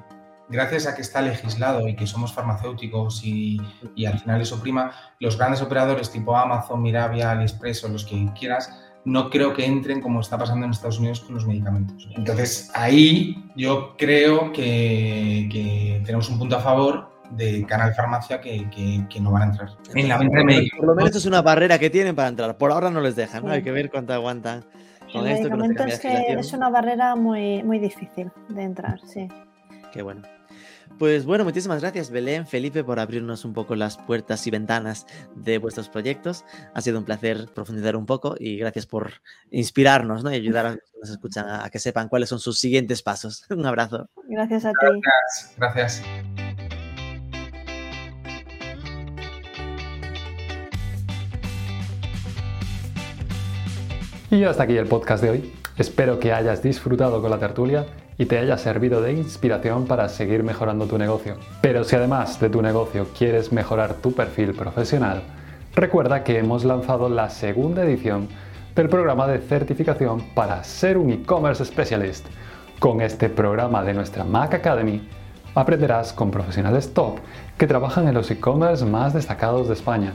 [0.47, 3.59] gracias a que está legislado y que somos farmacéuticos y,
[3.95, 8.29] y al final eso prima, los grandes operadores tipo Amazon, Mirabia, AliExpress o los que
[8.37, 8.69] quieras,
[9.05, 12.07] no creo que entren como está pasando en Estados Unidos con los medicamentos.
[12.15, 18.69] Entonces, ahí yo creo que, que tenemos un punto a favor de Canal Farmacia que,
[18.69, 19.69] que- que no van a entrar.
[19.95, 20.77] En la venta de medicamentos.
[20.79, 22.57] Por lo menos esto es una barrera que tienen para entrar.
[22.57, 23.47] Por ahora no les dejan.
[23.49, 24.65] Hay que ver cuánto aguantan
[25.13, 25.49] con El esto.
[25.49, 29.27] medicamento es que es una barrera muy, muy difícil de entrar, sí.
[29.93, 30.21] Qué bueno.
[31.01, 35.57] Pues bueno, muchísimas gracias Belén, Felipe, por abrirnos un poco las puertas y ventanas de
[35.57, 36.45] vuestros proyectos.
[36.75, 39.13] Ha sido un placer profundizar un poco y gracias por
[39.49, 40.31] inspirarnos ¿no?
[40.31, 43.47] y ayudar a los que nos escuchan a, que sepan cuáles son sus siguientes pasos.
[43.49, 44.11] Un abrazo.
[44.27, 44.75] Gracias a ti.
[45.01, 45.55] gracias.
[45.57, 46.03] gracias.
[54.29, 55.53] Y hasta aquí el podcast de hoy.
[55.77, 57.87] Espero que hayas disfrutado con la tertulia
[58.21, 61.37] y te haya servido de inspiración para seguir mejorando tu negocio.
[61.59, 65.23] Pero si además de tu negocio quieres mejorar tu perfil profesional,
[65.73, 68.27] recuerda que hemos lanzado la segunda edición
[68.75, 72.27] del programa de certificación para ser un e-commerce specialist.
[72.77, 75.01] Con este programa de nuestra Mac Academy
[75.55, 77.17] aprenderás con profesionales top
[77.57, 80.13] que trabajan en los e-commerce más destacados de España.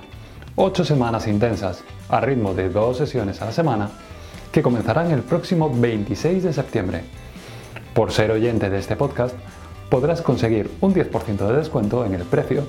[0.55, 3.91] Ocho semanas intensas, a ritmo de dos sesiones a la semana,
[4.53, 7.26] que comenzarán el próximo 26 de septiembre.
[7.97, 9.35] Por ser oyente de este podcast,
[9.89, 12.67] podrás conseguir un 10% de descuento en el precio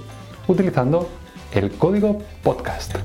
[0.48, 1.10] utilizando
[1.52, 2.96] el código podcast.